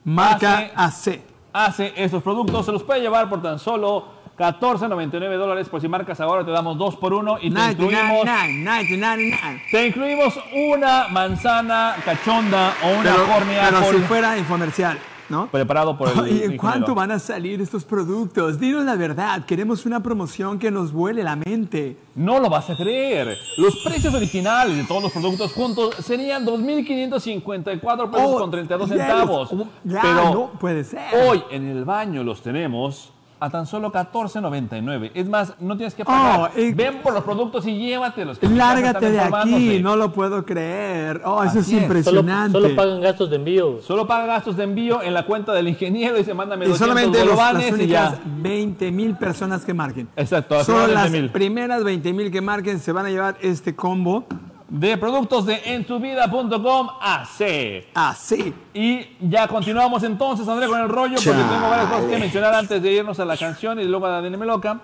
Marca 0.04 0.70
AC. 0.74 1.22
Hace 1.52 1.92
estos 1.96 2.22
productos, 2.22 2.64
se 2.66 2.72
los 2.72 2.82
puede 2.82 3.00
llevar 3.00 3.28
por 3.28 3.42
tan 3.42 3.58
solo 3.58 4.19
14.99 4.40 5.36
dólares. 5.36 5.68
Por 5.68 5.82
si 5.82 5.88
marcas 5.88 6.18
ahora, 6.20 6.44
te 6.46 6.50
damos 6.50 6.78
dos 6.78 6.96
por 6.96 7.12
uno 7.12 7.36
y 7.40 7.50
te 7.50 7.60
incluimos 7.72 8.24
1999, 8.24 8.52
1999. 8.54 9.62
Te 9.70 9.86
incluimos 9.86 10.34
una 10.72 11.08
manzana 11.08 11.94
cachonda 12.04 12.72
o 12.82 12.98
una 13.00 13.12
Pero, 13.12 13.26
córnea 13.26 13.68
pero 13.68 13.80
por- 13.82 13.94
si 13.94 14.00
fuera 14.02 14.38
infomercial. 14.38 14.98
¿no? 15.28 15.46
preparado 15.46 15.96
por 15.96 16.08
el 16.08 16.18
Oye, 16.18 16.44
¿en 16.44 16.56
cuánto 16.56 16.92
van 16.92 17.12
a 17.12 17.20
salir 17.20 17.60
estos 17.60 17.84
productos? 17.84 18.58
Dinos 18.58 18.84
la 18.84 18.96
verdad, 18.96 19.44
queremos 19.44 19.86
una 19.86 20.00
promoción 20.02 20.58
que 20.58 20.72
nos 20.72 20.90
vuele 20.90 21.22
la 21.22 21.36
mente. 21.36 21.96
No 22.16 22.40
lo 22.40 22.50
vas 22.50 22.68
a 22.68 22.76
creer. 22.76 23.38
Los 23.56 23.76
precios 23.76 24.12
originales 24.12 24.76
de 24.76 24.82
todos 24.82 25.04
los 25.04 25.12
productos 25.12 25.52
juntos 25.52 25.94
serían 26.00 26.44
2.554 26.44 28.10
pesos 28.10 28.26
Oh, 28.28 28.38
con 28.40 28.50
32 28.50 28.88
ya 28.88 28.94
los- 28.96 29.06
centavos. 29.06 29.50
ya, 29.84 30.00
Pero 30.02 30.14
no 30.34 30.50
puede 30.58 30.82
ser. 30.82 31.00
hoy 31.28 31.44
en 31.52 31.68
el 31.68 31.84
baño 31.84 32.24
los 32.24 32.42
tenemos 32.42 33.12
a 33.40 33.48
tan 33.50 33.66
solo 33.66 33.90
14.99. 33.90 35.10
Es 35.14 35.28
más, 35.28 35.54
no 35.60 35.76
tienes 35.76 35.94
que 35.94 36.04
pagar. 36.04 36.50
Oh, 36.54 36.74
Ven 36.74 36.98
por 37.02 37.14
los 37.14 37.24
productos 37.24 37.66
y 37.66 37.76
llévatelos. 37.78 38.38
que 38.38 38.48
Lárgate 38.48 39.10
de 39.10 39.20
aquí, 39.20 39.80
no 39.82 39.96
lo 39.96 40.12
puedo 40.12 40.44
creer. 40.44 41.22
Oh, 41.24 41.42
eso 41.42 41.60
es 41.60 41.72
impresionante. 41.72 42.52
solo 42.60 42.76
pagan 42.76 43.00
gastos 43.00 43.30
de 43.30 43.36
envío. 43.36 43.80
Solo 43.80 44.06
paga 44.06 44.26
gastos 44.26 44.56
de 44.56 44.64
envío 44.64 45.02
en 45.02 45.14
la 45.14 45.24
cuenta 45.24 45.52
del 45.54 45.68
ingeniero 45.68 46.18
y 46.20 46.24
se 46.24 46.34
mándame 46.34 46.66
y 46.66 46.68
200 46.68 46.88
solamente 46.88 47.24
los- 47.24 47.36
las 47.36 47.80
y 47.80 47.86
ya. 47.86 48.18
20 48.42 48.90
mil 48.92 49.14
personas 49.16 49.64
que 49.64 49.72
marquen. 49.74 50.08
Exacto, 50.16 50.56
primeras 50.64 50.90
las 50.90 51.02
20,000. 51.10 51.30
primeras 51.32 51.82
20 51.84 52.12
mil 52.12 52.30
que 52.30 52.40
marquen 52.40 52.78
se 52.78 52.92
van 52.92 53.06
a 53.06 53.10
llevar 53.10 53.36
este 53.40 53.74
combo 53.74 54.24
De 54.70 54.96
productos 54.96 55.46
de 55.46 55.60
entuvida.com 55.74 56.88
AC. 57.00 57.88
así. 57.92 58.54
Y 58.72 59.16
ya 59.20 59.48
continuamos 59.48 60.04
entonces, 60.04 60.46
André, 60.48 60.68
con 60.68 60.80
el 60.80 60.88
rollo, 60.88 61.16
porque 61.16 61.30
tengo 61.30 61.68
varias 61.68 61.88
cosas 61.88 62.04
que 62.06 62.18
mencionar 62.18 62.54
antes 62.54 62.80
de 62.80 62.92
irnos 62.92 63.18
a 63.18 63.24
la 63.24 63.36
canción 63.36 63.80
y 63.80 63.84
luego 63.84 64.06
a 64.06 64.10
la 64.10 64.22
Deneme 64.22 64.46
Loca. 64.46 64.78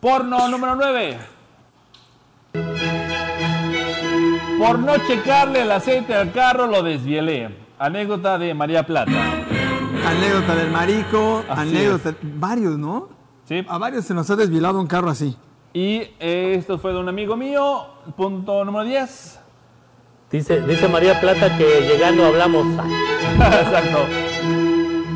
Porno 0.00 0.48
número 0.48 0.74
9. 0.76 1.18
Por 4.58 4.78
no 4.78 4.96
checarle 5.06 5.62
el 5.62 5.70
aceite 5.72 6.14
al 6.14 6.32
carro, 6.32 6.66
lo 6.66 6.82
desvielé. 6.82 7.54
Anécdota 7.78 8.38
de 8.38 8.54
María 8.54 8.86
Plata. 8.86 9.12
Anécdota 10.06 10.54
del 10.54 10.70
marico, 10.70 11.44
Así 11.48 11.76
anécdota, 11.76 12.14
varios, 12.22 12.78
¿no? 12.78 13.08
Sí. 13.46 13.64
A 13.68 13.76
varios 13.78 14.04
se 14.06 14.14
nos 14.14 14.30
ha 14.30 14.36
desvilado 14.36 14.80
un 14.80 14.86
carro 14.86 15.10
así. 15.10 15.36
Y 15.74 16.08
esto 16.20 16.78
fue 16.78 16.92
de 16.92 17.00
un 17.00 17.08
amigo 17.08 17.36
mío. 17.36 17.86
Punto 18.16 18.64
número 18.64 18.84
10. 18.84 19.40
Dice, 20.30 20.60
dice 20.62 20.88
María 20.88 21.20
Plata 21.20 21.58
que 21.58 21.80
llegando 21.80 22.24
hablamos. 22.24 22.64
Exacto. 23.34 23.98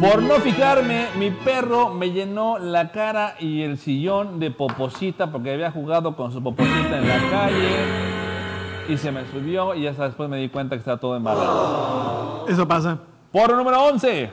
Por 0.00 0.20
no 0.22 0.34
fijarme, 0.34 1.06
mi 1.16 1.30
perro 1.30 1.94
me 1.94 2.10
llenó 2.10 2.58
la 2.58 2.90
cara 2.90 3.36
y 3.38 3.62
el 3.62 3.78
sillón 3.78 4.40
de 4.40 4.50
poposita 4.50 5.30
porque 5.30 5.52
había 5.52 5.70
jugado 5.70 6.16
con 6.16 6.32
su 6.32 6.42
poposita 6.42 6.98
en 6.98 7.08
la 7.08 7.30
calle 7.30 8.08
y 8.88 8.96
se 8.96 9.12
me 9.12 9.26
subió 9.26 9.76
y 9.76 9.86
hasta 9.86 10.06
después 10.06 10.28
me 10.28 10.38
di 10.38 10.48
cuenta 10.48 10.74
que 10.74 10.80
estaba 10.80 10.98
todo 10.98 11.16
embarrado. 11.16 12.46
Eso 12.48 12.66
pasa. 12.66 12.98
Por 13.30 13.56
número 13.56 13.80
11. 13.84 14.30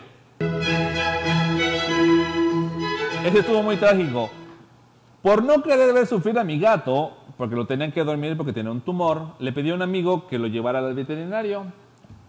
Ese 3.26 3.40
estuvo 3.40 3.62
muy 3.62 3.76
trágico. 3.78 4.30
Por 5.26 5.44
no 5.44 5.64
querer 5.64 5.92
ver 5.92 6.06
sufrir 6.06 6.38
a 6.38 6.44
mi 6.44 6.60
gato, 6.60 7.18
porque 7.36 7.56
lo 7.56 7.66
tenían 7.66 7.92
que 7.92 8.04
dormir 8.04 8.38
porque 8.38 8.54
tenía 8.54 8.70
un 8.70 8.82
tumor, 8.82 9.30
le 9.40 9.52
pedí 9.52 9.72
a 9.72 9.74
un 9.74 9.82
amigo 9.82 10.28
que 10.28 10.38
lo 10.38 10.46
llevara 10.46 10.78
al 10.78 10.94
veterinario. 10.94 11.66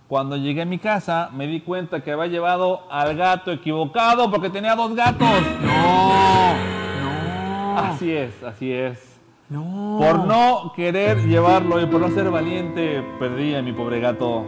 Cuando 0.09 0.39
llegué 0.39 0.63
a 0.63 0.65
mi 0.65 0.79
casa, 0.79 1.29
me 1.35 1.47
di 1.47 1.61
cuenta 1.61 2.03
que 2.03 2.13
había 2.13 2.29
llevado 2.29 2.91
al 2.91 3.15
gato 3.15 3.53
equivocado 3.53 4.31
porque 4.31 4.49
tenía 4.49 4.75
dos 4.75 4.95
gatos. 4.95 5.29
No, 5.61 6.55
no, 7.03 7.79
Así 7.81 8.13
es, 8.13 8.43
así 8.43 8.73
es. 8.73 9.21
no. 9.51 9.99
Por 10.01 10.25
no 10.25 10.73
querer 10.75 11.19
llevarlo 11.27 11.79
y 11.83 11.85
por 11.85 12.01
no 12.01 12.09
ser 12.09 12.31
valiente, 12.31 13.05
perdí 13.19 13.57
a 13.57 13.61
mi 13.61 13.75
pobre 13.75 14.01
gato. 14.01 14.47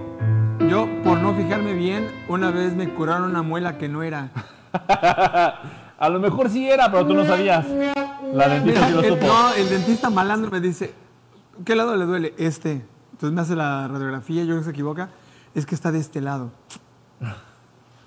Yo, 0.71 0.89
por 1.05 1.19
no 1.19 1.35
fijarme 1.35 1.75
bien, 1.75 2.11
una 2.29 2.51
vez 2.51 2.75
me 2.75 2.89
curaron 2.89 3.25
una 3.25 3.43
muela 3.43 3.77
que 3.77 3.91
no 3.91 4.03
era. 4.03 4.31
a 5.99 6.09
lo 6.09 6.21
mejor 6.21 6.49
sí 6.49 6.69
era, 6.71 6.91
pero 6.91 7.07
tú 7.07 7.15
no 7.15 7.25
sabías. 7.25 7.67
La 8.33 8.49
dentista 8.49 8.87
sí 8.89 8.93
lo 8.95 9.01
el, 9.01 9.09
supo. 9.15 9.27
no, 9.27 9.53
el 9.55 9.69
dentista 9.69 10.11
malandro 10.11 10.51
me 10.51 10.61
dice, 10.61 10.95
¿qué 11.65 11.75
lado 11.75 11.97
le 11.97 12.05
duele? 12.05 12.35
Este. 12.39 12.85
Entonces 13.13 13.35
me 13.35 13.41
hace 13.41 13.57
la 13.57 13.89
radiografía, 13.89 14.43
yo 14.43 14.49
creo 14.51 14.59
que 14.59 14.65
se 14.65 14.71
equivoca. 14.71 15.11
Es 15.55 15.67
que 15.67 15.75
está 15.75 15.91
de 15.91 15.99
este 15.99 16.21
lado. 16.21 16.53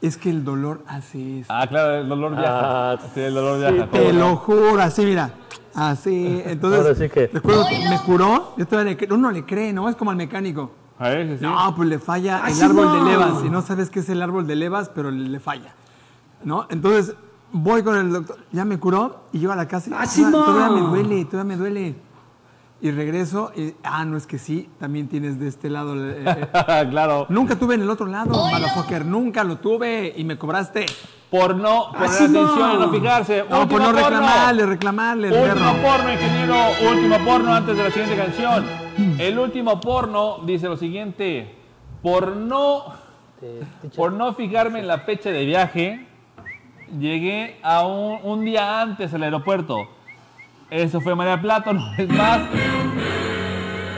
Es 0.02 0.18
que 0.18 0.30
el 0.30 0.44
dolor 0.44 0.84
hace 0.88 1.42
eso. 1.42 1.48
Ah, 1.54 1.68
claro, 1.68 1.96
el 1.96 2.08
dolor 2.10 2.32
viaja. 2.32 2.92
Ah, 2.94 2.98
sí, 3.14 3.20
el 3.20 3.34
dolor 3.34 3.60
viaja. 3.60 3.92
Te 3.92 4.00
¿cómo 4.00 4.14
no? 4.14 4.20
lo 4.30 4.36
juro, 4.38 4.82
así, 4.82 5.06
mira. 5.06 5.32
Así. 5.76 6.42
Entonces, 6.46 6.80
Ahora 6.82 6.96
sí 6.96 7.10
que- 7.10 7.28
recuerdo 7.28 7.66
que 7.68 7.90
me 7.90 8.00
curó. 8.00 8.54
Yo 8.58 8.66
todavía 8.66 8.92
le 8.94 8.98
creo. 8.98 9.16
Uno 9.16 9.32
le 9.32 9.46
cree, 9.46 9.74
¿no? 9.74 9.90
Es 9.90 9.96
como 9.96 10.12
al 10.12 10.18
mecánico. 10.18 10.72
A 10.98 11.10
ver, 11.10 11.28
sí, 11.28 11.38
sí. 11.40 11.44
No, 11.44 11.76
pues 11.76 11.88
le 11.90 12.00
falla 12.00 12.44
el 12.48 12.54
sí, 12.54 12.64
árbol 12.64 12.86
no. 12.86 13.04
de 13.06 13.12
levas. 13.12 13.44
Y 13.46 13.50
no 13.50 13.62
sabes 13.62 13.90
qué 13.90 14.00
es 14.00 14.10
el 14.10 14.22
árbol 14.22 14.48
de 14.48 14.56
levas, 14.56 14.90
pero 14.90 15.12
le, 15.12 15.28
le 15.30 15.40
falla. 15.40 15.74
¿No? 16.44 16.66
Entonces, 16.70 17.16
voy 17.52 17.84
con 17.84 17.96
el 17.98 18.12
doctor. 18.12 18.38
Ya 18.52 18.66
me 18.66 18.78
curó 18.80 19.26
y 19.32 19.40
yo 19.40 19.52
a 19.52 19.56
la 19.56 19.68
casa. 19.68 19.90
y, 20.04 20.08
sí, 20.08 20.22
"Todavía- 20.24 20.40
no. 20.40 20.46
Todavía 20.54 20.76
me 20.82 20.90
duele, 20.90 21.26
todavía 21.26 21.56
me 21.56 21.58
duele. 21.58 21.96
Y 22.84 22.90
regreso 22.90 23.52
y, 23.56 23.76
ah, 23.84 24.04
no 24.06 24.18
es 24.18 24.26
que 24.26 24.40
sí, 24.40 24.68
también 24.80 25.08
tienes 25.08 25.40
de 25.40 25.48
este 25.48 25.70
lado. 25.70 25.94
eh, 25.96 26.24
eh. 26.26 26.48
claro. 26.90 27.28
Nunca 27.30 27.56
tuve 27.56 27.76
en 27.76 27.82
el 27.82 27.90
otro 27.92 28.08
lado, 28.08 28.32
motherfucker, 28.34 29.06
nunca 29.06 29.44
lo 29.44 29.58
tuve 29.58 30.12
y 30.18 30.24
me 30.24 30.38
cobraste. 30.38 30.88
Por 31.30 31.56
no 31.56 31.92
poner 31.94 32.10
Así 32.10 32.28
no. 32.28 32.42
atención 32.42 32.72
y 32.72 32.78
no 32.80 32.90
fijarse. 32.92 33.44
No, 33.44 33.50
por 33.50 33.60
Último 33.60 33.80
no 33.80 33.86
porno. 33.86 34.10
reclamarle, 34.10 34.66
reclamarle, 34.66 35.28
el 35.30 35.34
Último 35.50 35.72
perro. 35.74 35.82
porno, 35.82 36.12
ingeniero. 36.12 36.56
Último 36.92 37.18
porno 37.24 37.54
antes 37.54 37.78
de 37.78 37.84
la 37.84 37.92
siguiente 37.92 38.18
canción. 38.18 38.66
El 39.20 39.40
último 39.40 39.80
porno 39.80 40.40
dice 40.46 40.68
lo 40.68 40.76
siguiente. 40.76 41.56
Por 42.02 42.36
no, 42.36 42.84
por 43.96 44.12
no 44.12 44.34
fijarme 44.34 44.80
en 44.80 44.88
la 44.88 44.98
fecha 45.00 45.30
de 45.30 45.46
viaje, 45.46 46.08
llegué 47.00 47.58
a 47.64 47.86
un, 47.86 48.46
día 48.46 48.82
antes 48.82 49.14
al 49.14 49.24
aeropuerto. 49.24 49.88
Eso 50.70 51.02
fue 51.02 51.16
María 51.16 51.42
Plato, 51.42 51.74
no 51.74 51.94
es 51.98 52.10
más. 52.10 52.42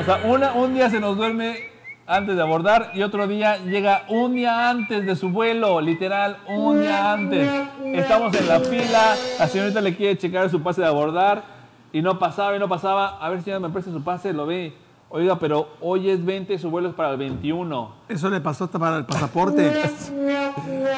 O 0.01 0.03
sea, 0.03 0.21
un 0.55 0.73
día 0.73 0.89
se 0.89 0.99
nos 0.99 1.17
duerme 1.17 1.73
antes 2.05 2.35
de 2.35 2.41
abordar 2.41 2.91
y 2.93 3.01
otro 3.01 3.27
día 3.27 3.57
llega 3.57 4.03
un 4.09 4.35
día 4.35 4.69
antes 4.69 5.05
de 5.05 5.15
su 5.15 5.29
vuelo, 5.29 5.79
literal, 5.79 6.37
un 6.47 6.81
día 6.81 7.13
antes. 7.13 7.49
Estamos 7.85 8.35
en 8.35 8.47
la 8.47 8.59
fila, 8.59 9.15
la 9.39 9.47
señorita 9.47 9.81
le 9.81 9.95
quiere 9.95 10.17
checar 10.17 10.49
su 10.49 10.61
pase 10.61 10.81
de 10.81 10.87
abordar 10.87 11.43
y 11.91 12.01
no 12.01 12.19
pasaba 12.19 12.55
y 12.55 12.59
no 12.59 12.67
pasaba. 12.67 13.17
A 13.19 13.29
ver, 13.29 13.41
señora, 13.41 13.59
me 13.61 13.69
presta 13.69 13.91
su 13.91 14.03
pase, 14.03 14.33
lo 14.33 14.45
ve. 14.45 14.73
Oiga, 15.15 15.37
pero 15.37 15.67
hoy 15.79 16.09
es 16.09 16.25
20, 16.25 16.57
su 16.57 16.71
vuelo 16.71 16.89
es 16.89 16.95
para 16.95 17.11
el 17.11 17.17
21. 17.17 17.91
Eso 18.09 18.31
le 18.31 18.41
pasó 18.41 18.63
hasta 18.63 18.79
para 18.79 18.97
el 18.97 19.05
pasaporte. 19.05 19.71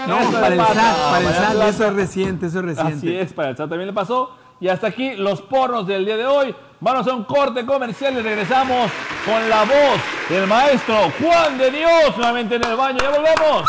No, 0.07 0.19
Eso 0.19 0.31
para 0.33 0.47
el 0.53 0.59
SAT, 0.59 0.97
para 1.09 1.19
el 1.19 1.33
SAT, 1.33 1.69
eso 1.69 1.85
es 1.87 1.93
reciente, 1.93 2.45
eso 2.45 2.59
es 2.59 2.65
reciente. 2.65 2.93
Así 2.95 3.15
es, 3.15 3.33
para 3.33 3.49
el 3.49 3.55
chat 3.55 3.67
también 3.67 3.87
le 3.87 3.93
pasó. 3.93 4.31
Y 4.59 4.67
hasta 4.67 4.87
aquí 4.87 5.15
los 5.15 5.41
pornos 5.41 5.85
del 5.87 6.05
día 6.05 6.15
de 6.15 6.25
hoy. 6.25 6.55
Vamos 6.79 7.07
a 7.07 7.13
un 7.13 7.23
corte 7.23 7.65
comercial 7.65 8.13
y 8.13 8.21
regresamos 8.21 8.91
con 9.25 9.49
la 9.49 9.63
voz 9.63 10.29
del 10.29 10.47
maestro 10.47 10.95
Juan 11.19 11.57
de 11.57 11.71
Dios 11.71 12.15
nuevamente 12.15 12.55
en 12.55 12.63
el 12.63 12.75
baño. 12.77 12.99
¡Ya 13.01 13.09
volvemos! 13.09 13.65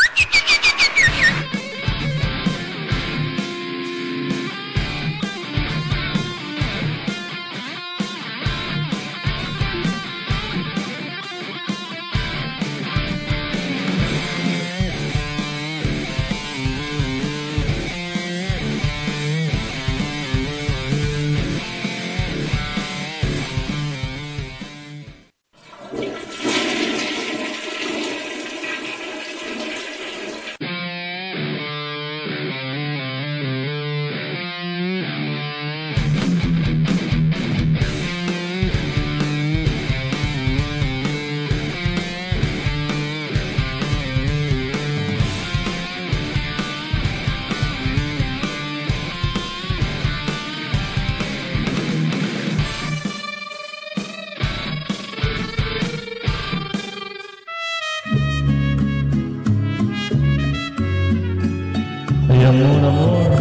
Amor, 62.46 62.78
amor. 62.84 63.32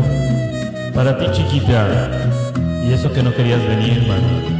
Para 0.95 1.15
ti, 1.15 1.25
chiquita. 1.31 2.09
Y 2.83 2.93
eso 2.93 3.13
que 3.13 3.21
no 3.21 3.31
querías 3.35 3.61
venir, 3.67 4.07
mano. 4.07 4.55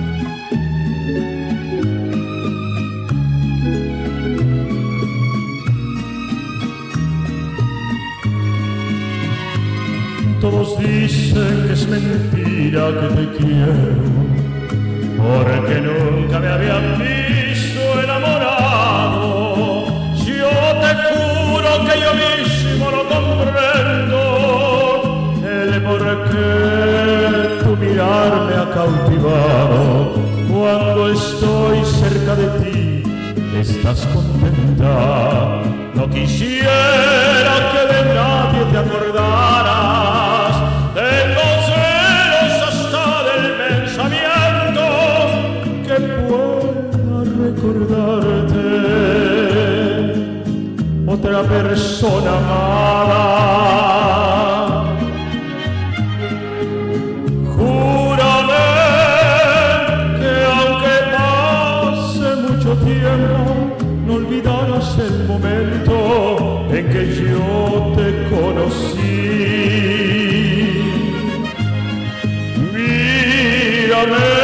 Todos 10.39 10.77
dicen 10.77 11.65
que 11.65 11.73
es 11.73 11.88
mentira 11.88 12.84
que 12.99 13.08
te 13.15 13.25
quiero, 13.38 13.73
porque 15.17 15.81
nunca 15.81 16.39
me 16.39 16.49
habían 16.49 16.99
visto 16.99 17.81
enamorado. 18.03 19.88
Yo 20.23 20.51
te 20.81 20.91
juro 21.01 21.71
que 21.88 21.95
yo 21.99 22.12
mismo 22.13 22.54
por 26.05 26.29
qué 26.29 27.63
tu 27.63 27.71
mirar 27.77 28.31
me 28.47 28.53
ha 28.61 28.67
cautivado. 28.71 30.13
Cuando 30.51 31.01
estoy 31.11 31.83
cerca 31.83 32.35
de 32.35 32.47
ti, 32.59 33.03
estás 33.59 34.05
contenta. 34.13 35.61
No 35.95 36.09
quisiera 36.09 37.53
que 37.71 37.81
de 37.93 38.01
nadie 38.13 38.61
te 38.71 38.77
acordaras. 38.77 40.53
Tengo 40.93 41.45
celos 41.69 42.53
hasta 42.69 43.05
del 43.27 43.45
pensamiento 43.63 44.83
que 45.87 45.97
pueda 46.27 47.17
recordarte 47.43 48.65
otra 51.07 51.39
persona 51.43 52.31
amada. 52.37 53.94
En 66.77 66.89
que 66.89 67.07
yo 67.15 67.93
te 67.95 68.07
conocí. 68.29 68.95
Mírame, 72.73 74.34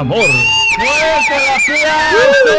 Amor. 0.00 0.16
¡Fuerte 0.16 1.36
el 1.36 1.90
aplauso! 1.90 2.54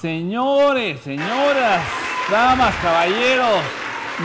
Señores, 0.00 1.00
señoras, 1.00 1.84
damas, 2.28 2.74
caballeros. 2.82 3.60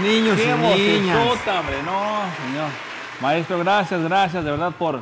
Niños 0.02 0.36
Qué 0.38 0.46
y 0.50 1.02
niñas. 1.02 1.20
hombre, 1.20 1.84
no, 1.86 2.22
señor. 2.48 2.70
Maestro, 3.22 3.60
gracias, 3.60 4.02
gracias 4.02 4.44
de 4.44 4.50
verdad 4.50 4.72
por, 4.72 5.02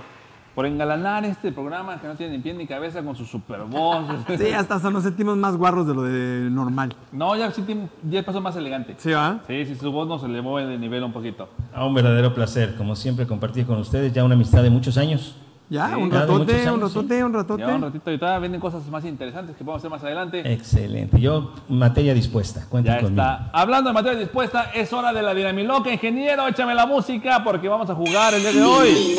por 0.54 0.65
engalanar 0.65 1.24
este 1.24 1.54
programa 1.54 2.02
que 2.02 2.08
no 2.08 2.15
tiene 2.15 2.36
ni 2.36 2.44
pie 2.44 2.54
ni 2.56 2.68
cabeza 2.68 3.02
con 3.02 3.15
su 3.15 3.26
super 3.26 3.62
voz. 3.62 4.04
Sí, 4.38 4.52
hasta, 4.52 4.76
hasta 4.76 4.89
nos 4.89 5.04
sentimos 5.04 5.38
más 5.38 5.56
guarros 5.56 5.88
de 5.88 5.94
lo 5.94 6.04
de 6.04 6.50
normal. 6.50 6.94
No, 7.13 7.38
ya 7.38 7.52
sí 7.52 7.62
tiene 7.62 7.88
10 8.04 8.26
pasos 8.26 8.42
más 8.42 8.54
elegante. 8.58 8.96
¿Sí, 8.98 9.12
va? 9.12 9.39
Sí, 9.48 9.65
sí, 9.65 9.76
su 9.76 9.94
voz 9.94 10.10
nos 10.10 10.22
elevó 10.26 10.58
de 10.58 10.78
nivel 10.78 11.06
un 11.06 11.13
poquito. 11.13 11.48
A 11.74 11.86
un 11.86 11.94
verdadero 11.94 12.34
placer, 12.36 12.76
como 12.76 12.98
siempre, 12.98 13.26
compartir 13.26 13.65
con 13.65 13.78
ustedes 13.78 14.12
ya 14.12 14.26
una 14.26 14.36
amistad 14.36 14.62
de 14.62 14.72
muchos 14.72 14.98
años. 14.98 15.38
Ya, 15.69 15.89
Sí, 15.89 15.93
un 16.01 16.10
ya 16.10 16.19
ratote, 16.21 16.53
un 16.71 16.79
sí. 16.79 16.82
ratote, 16.95 17.23
un 17.23 17.34
ratote. 17.34 17.62
Ya 17.62 17.75
un 17.75 17.82
ratito 17.84 18.12
y 18.12 18.17
todavía 18.17 18.39
vienen 18.39 18.60
cosas 18.60 18.88
más 18.88 19.05
interesantes 19.05 19.55
que 19.55 19.63
podemos 19.63 19.79
hacer 19.82 19.91
más 19.91 20.03
adelante. 20.03 20.51
Excelente. 20.53 21.19
Yo, 21.21 21.53
materia 21.69 22.13
dispuesta. 22.15 22.65
Cuenten 22.67 22.93
Ya 22.95 23.01
conmigo. 23.01 23.21
está. 23.21 23.51
Hablando 23.53 23.91
de 23.91 23.93
materia 23.93 24.17
dispuesta, 24.19 24.71
es 24.73 24.91
hora 24.93 25.13
de 25.13 25.21
la 25.21 25.34
dinamiloca. 25.36 25.91
Ingeniero, 25.93 26.47
échame 26.47 26.73
la 26.73 26.88
música 26.88 27.43
porque 27.43 27.67
vamos 27.67 27.88
a 27.89 27.93
jugar 27.93 28.34
el 28.34 28.41
día 28.41 28.51
de 28.51 28.63
hoy. 28.63 29.15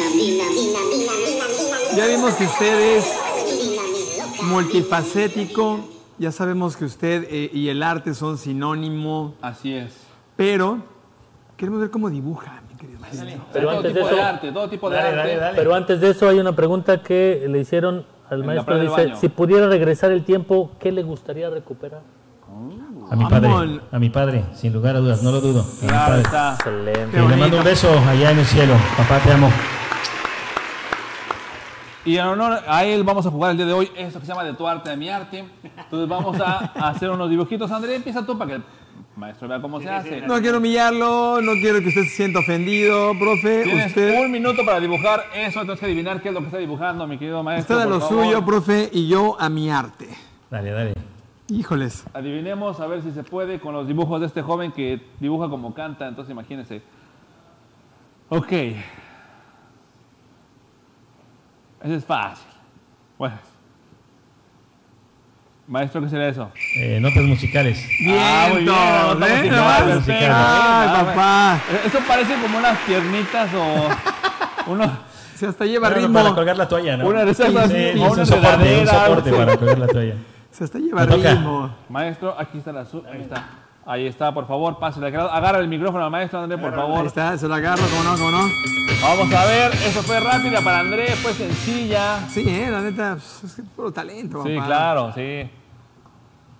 Ya 1.96 2.06
vimos 2.06 2.34
que 2.34 2.44
usted 2.44 2.96
es 2.98 3.14
multifacético. 4.42 5.80
Ya 6.18 6.32
sabemos 6.32 6.76
que 6.76 6.84
usted 6.84 7.26
eh, 7.30 7.50
y 7.52 7.68
el 7.68 7.82
arte 7.82 8.12
son 8.14 8.36
sinónimo. 8.36 9.34
Así 9.40 9.72
es. 9.72 9.92
Pero 10.36 10.78
queremos 11.56 11.80
ver 11.80 11.90
cómo 11.90 12.10
dibuja, 12.10 12.59
querido 12.80 12.98
maestro. 13.00 13.28
Pero 13.52 13.68
todo 13.68 13.76
antes 13.78 13.94
de 13.94 14.00
tipo 14.00 14.08
de 14.08 14.14
eso- 14.20 14.24
arte, 14.26 14.52
todo 14.52 14.68
tipo 14.68 14.90
de 14.90 14.96
Dale, 14.96 15.08
arte. 15.08 15.18
dale, 15.18 15.36
dale. 15.36 15.56
Pero 15.56 15.74
antes 15.74 16.00
de 16.00 16.10
eso 16.10 16.28
hay 16.28 16.38
una 16.38 16.52
pregunta 16.56 17.02
que 17.02 17.46
le 17.48 17.58
hicieron 17.60 18.04
al 18.30 18.40
En 18.40 18.46
maestro. 18.46 18.78
Dice, 18.78 19.14
si 19.16 19.28
pudiera 19.28 19.68
regresar 19.68 20.10
el 20.12 20.24
tiempo, 20.24 20.72
¿qué 20.80 20.90
le 20.92 21.02
gustaría 21.02 21.50
recuperar? 21.50 22.00
A 23.10 23.16
mi 23.16 23.24
padre, 23.24 23.48
Amor. 23.48 23.82
a 23.90 23.98
mi 23.98 24.08
padre, 24.10 24.44
sin 24.54 24.72
lugar 24.72 24.94
a 24.96 25.00
dudas, 25.00 25.22
no 25.22 25.32
lo 25.32 25.40
dudo. 25.40 25.60
A 25.62 25.82
mi 25.82 25.88
Claro 25.88 26.06
padre. 26.06 26.22
está. 26.22 26.54
Excelente. 26.54 27.18
Y 27.22 27.28
le 27.28 27.36
mando 27.36 27.58
un 27.58 27.64
beso 27.64 27.88
allá 28.08 28.30
en 28.30 28.38
el 28.38 28.44
cielo. 28.46 28.74
Papá, 28.96 29.18
te 29.18 29.32
amo. 29.32 29.50
Y 32.04 32.16
en 32.16 32.26
honor 32.26 32.60
a 32.66 32.84
él 32.84 33.04
vamos 33.04 33.26
a 33.26 33.30
jugar 33.30 33.50
el 33.50 33.56
día 33.58 33.66
de 33.66 33.72
hoy 33.74 33.90
esto 33.94 34.20
que 34.20 34.26
se 34.26 34.32
llama 34.32 34.44
de 34.44 34.54
tu 34.54 34.66
arte 34.66 34.90
a 34.90 34.96
mi 34.96 35.08
arte. 35.10 35.44
Entonces 35.62 36.08
vamos 36.08 36.40
a 36.40 36.56
hacer 36.88 37.10
unos 37.10 37.28
dibujitos. 37.28 37.70
André, 37.70 37.94
empieza 37.96 38.24
tú 38.24 38.38
para 38.38 38.52
que 38.56 38.60
Maestro, 39.20 39.46
vea 39.46 39.60
cómo 39.60 39.80
se 39.80 39.88
hace. 39.88 40.22
No 40.22 40.40
quiero 40.40 40.58
humillarlo, 40.58 41.40
no 41.42 41.52
quiero 41.52 41.80
que 41.80 41.88
usted 41.88 42.02
se 42.04 42.08
sienta 42.08 42.40
ofendido, 42.40 43.12
profe. 43.18 43.62
Tienes 43.64 43.88
Usted, 43.88 44.24
un 44.24 44.32
minuto 44.32 44.64
para 44.64 44.80
dibujar 44.80 45.26
eso, 45.34 45.60
tienes 45.60 45.78
que 45.78 45.86
adivinar 45.86 46.20
qué 46.22 46.28
es 46.28 46.34
lo 46.34 46.40
que 46.40 46.46
está 46.46 46.58
dibujando, 46.58 47.06
mi 47.06 47.18
querido 47.18 47.42
maestro. 47.42 47.76
usted 47.76 47.86
a 47.86 47.88
lo 47.88 48.00
favor. 48.00 48.24
suyo, 48.24 48.44
profe, 48.44 48.88
y 48.92 49.06
yo 49.08 49.36
a 49.38 49.48
mi 49.48 49.70
arte. 49.70 50.08
Dale, 50.50 50.70
dale. 50.70 50.94
Híjoles. 51.48 52.04
Adivinemos 52.14 52.80
a 52.80 52.86
ver 52.86 53.02
si 53.02 53.10
se 53.12 53.22
puede 53.22 53.60
con 53.60 53.74
los 53.74 53.86
dibujos 53.86 54.20
de 54.20 54.26
este 54.26 54.40
joven 54.42 54.72
que 54.72 55.00
dibuja 55.20 55.48
como 55.48 55.74
canta, 55.74 56.08
entonces 56.08 56.32
imagínense. 56.32 56.82
Ok. 58.30 58.52
Ese 61.82 61.94
es 61.96 62.04
fácil. 62.04 62.46
Bueno. 63.18 63.36
Maestro, 65.70 66.00
¿qué 66.02 66.08
será 66.08 66.26
eso? 66.28 66.50
Eh, 66.80 66.98
notas 67.00 67.22
musicales. 67.22 67.78
Ah, 68.08 68.48
muy 68.50 68.62
bien, 68.64 68.74
la 68.74 69.14
nota 69.14 69.28
¿eh? 69.28 69.50
Ay, 69.52 70.00
Bien, 70.04 70.30
papá. 70.32 71.60
Eso 71.86 71.98
parece 72.08 72.34
como 72.42 72.58
unas 72.58 72.76
piernitas 72.80 73.48
o 73.54 73.88
uno, 74.72 74.90
Se 75.36 75.46
hasta 75.46 75.64
lleva 75.66 75.88
ritmo. 75.90 76.12
Para 76.12 76.34
colgar 76.34 76.56
la 76.56 76.66
toalla, 76.66 76.96
¿no? 76.96 77.06
una 77.06 77.24
de 77.24 77.30
esas 77.30 77.46
Sí, 77.46 77.54
o 77.56 77.60
es 77.60 77.94
una 77.94 78.08
un 78.10 78.26
soporte, 78.26 79.30
un 79.30 79.36
para 79.36 79.56
colgar 79.56 79.78
la 79.78 79.86
toalla. 79.86 80.14
Se 80.50 80.64
hasta 80.64 80.78
lleva 80.80 81.06
ritmo. 81.06 81.72
Maestro, 81.88 82.34
aquí 82.36 82.58
está 82.58 82.72
la 82.72 82.84
su- 82.84 83.04
ahí 83.06 83.20
está. 83.20 83.48
Ahí 83.86 84.06
está, 84.08 84.34
por 84.34 84.48
favor, 84.48 84.76
pásale. 84.80 85.06
Agarra 85.16 85.60
el 85.60 85.68
micrófono 85.68 86.04
al 86.04 86.10
maestro 86.10 86.40
André, 86.40 86.58
por 86.58 86.70
Ahí 86.74 86.80
favor. 86.80 87.06
está, 87.06 87.38
se 87.38 87.46
lo 87.46 87.54
agarro, 87.54 87.82
como 87.90 88.02
no, 88.02 88.18
como 88.18 88.30
no. 88.32 88.48
Vamos 89.02 89.32
a 89.32 89.44
ver, 89.46 89.72
eso 89.72 90.02
fue 90.02 90.18
rápida 90.18 90.60
para 90.62 90.80
André, 90.80 91.06
fue 91.14 91.32
sencilla. 91.32 92.18
Sí, 92.28 92.44
eh, 92.46 92.68
la 92.70 92.80
neta, 92.80 93.12
pues, 93.14 93.44
es 93.44 93.54
que 93.54 93.62
puro 93.62 93.92
talento, 93.92 94.42
Sí, 94.44 94.58
claro, 94.66 95.12
sí. 95.14 95.48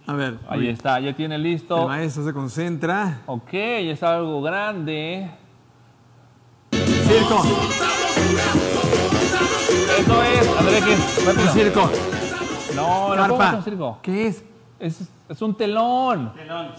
A 0.06 0.12
ver, 0.14 0.38
Ahí 0.48 0.68
está, 0.68 0.98
ya 1.00 1.14
tiene 1.14 1.36
el 1.36 1.42
listo. 1.42 1.86
maestro 1.86 2.24
se 2.24 2.32
concentra. 2.32 3.20
Ok, 3.26 3.52
ya 3.52 3.92
está 3.92 4.16
algo 4.16 4.42
grande. 4.42 5.30
Circo, 6.72 7.42
Eso 9.98 10.22
es, 10.22 10.48
André, 10.58 10.80
¿qué 10.84 10.92
es? 10.94 11.24
Rápido. 11.26 11.52
circo, 11.52 11.90
No, 12.74 13.14
no, 13.14 13.22
¿cómo 13.28 13.38
carpa. 13.38 13.48
es 13.50 13.54
un 13.58 13.62
circo? 13.64 13.98
¿Qué 14.02 14.26
es? 14.28 14.44
Es, 14.78 15.00
es 15.28 15.42
un 15.42 15.54
telón. 15.56 16.32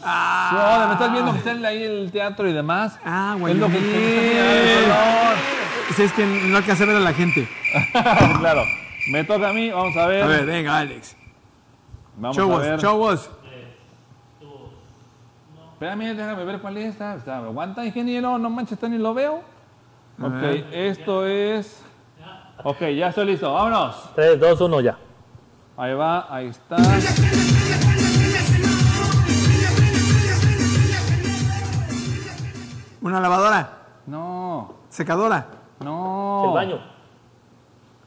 Ah, 0.04 0.80
No, 0.82 0.88
¿me 0.88 0.94
estás 0.94 1.12
viendo 1.14 1.32
que 1.34 1.38
está 1.38 1.52
en 1.52 1.66
ahí 1.66 1.84
el 1.84 2.12
teatro 2.12 2.50
y 2.50 2.54
demás? 2.54 2.98
Ah, 3.06 3.36
güey. 3.40 3.54
Es 3.54 3.60
lo 3.60 3.68
que 3.68 3.78
el 3.78 4.94
Si 5.96 6.02
es 6.04 6.12
que 6.14 6.26
no 6.26 6.58
alcanza 6.58 6.84
a 6.84 6.88
ver 6.88 6.96
a 6.96 7.00
la 7.00 7.14
gente. 7.14 7.48
telón. 7.94 8.34
claro. 8.40 8.64
Me 9.12 9.24
toca 9.24 9.50
a 9.50 9.54
mí, 9.54 9.70
vamos 9.70 9.96
a 9.98 10.06
ver. 10.08 10.24
A 10.24 10.28
ver, 10.28 10.46
venga, 10.46 10.78
Alex. 10.80 11.16
Vamos 12.18 12.38
Show 12.38 12.52
a 12.52 12.56
us, 12.58 12.62
ver. 12.64 12.80
show 12.80 13.10
us. 13.12 13.30
Espérame, 15.74 16.14
déjame 16.16 16.46
ver 16.46 16.60
cuál 16.62 16.78
es 16.78 16.90
esta. 16.92 17.16
Está- 17.16 17.38
Aguanta, 17.38 17.84
ingeniero, 17.86 18.38
no 18.38 18.50
manches, 18.50 18.74
esto 18.74 18.88
ni 18.88 18.98
lo 19.00 19.14
veo. 19.14 19.42
Ok, 20.22 20.44
esto 20.72 21.26
es. 21.26 21.82
Ok, 22.64 22.82
ya 22.96 23.08
estoy 23.08 23.26
listo, 23.26 23.52
vámonos. 23.52 24.12
3, 24.14 24.40
2, 24.40 24.62
1, 24.62 24.82
ya. 24.82 24.98
Ahí 25.78 25.94
va, 25.96 26.28
ahí 26.34 26.48
está. 26.48 26.78
Una 33.02 33.20
lavadora, 33.20 33.70
No, 34.06 34.74
secadora, 34.90 35.48
no. 35.80 36.46
El 36.48 36.54
baño. 36.54 36.80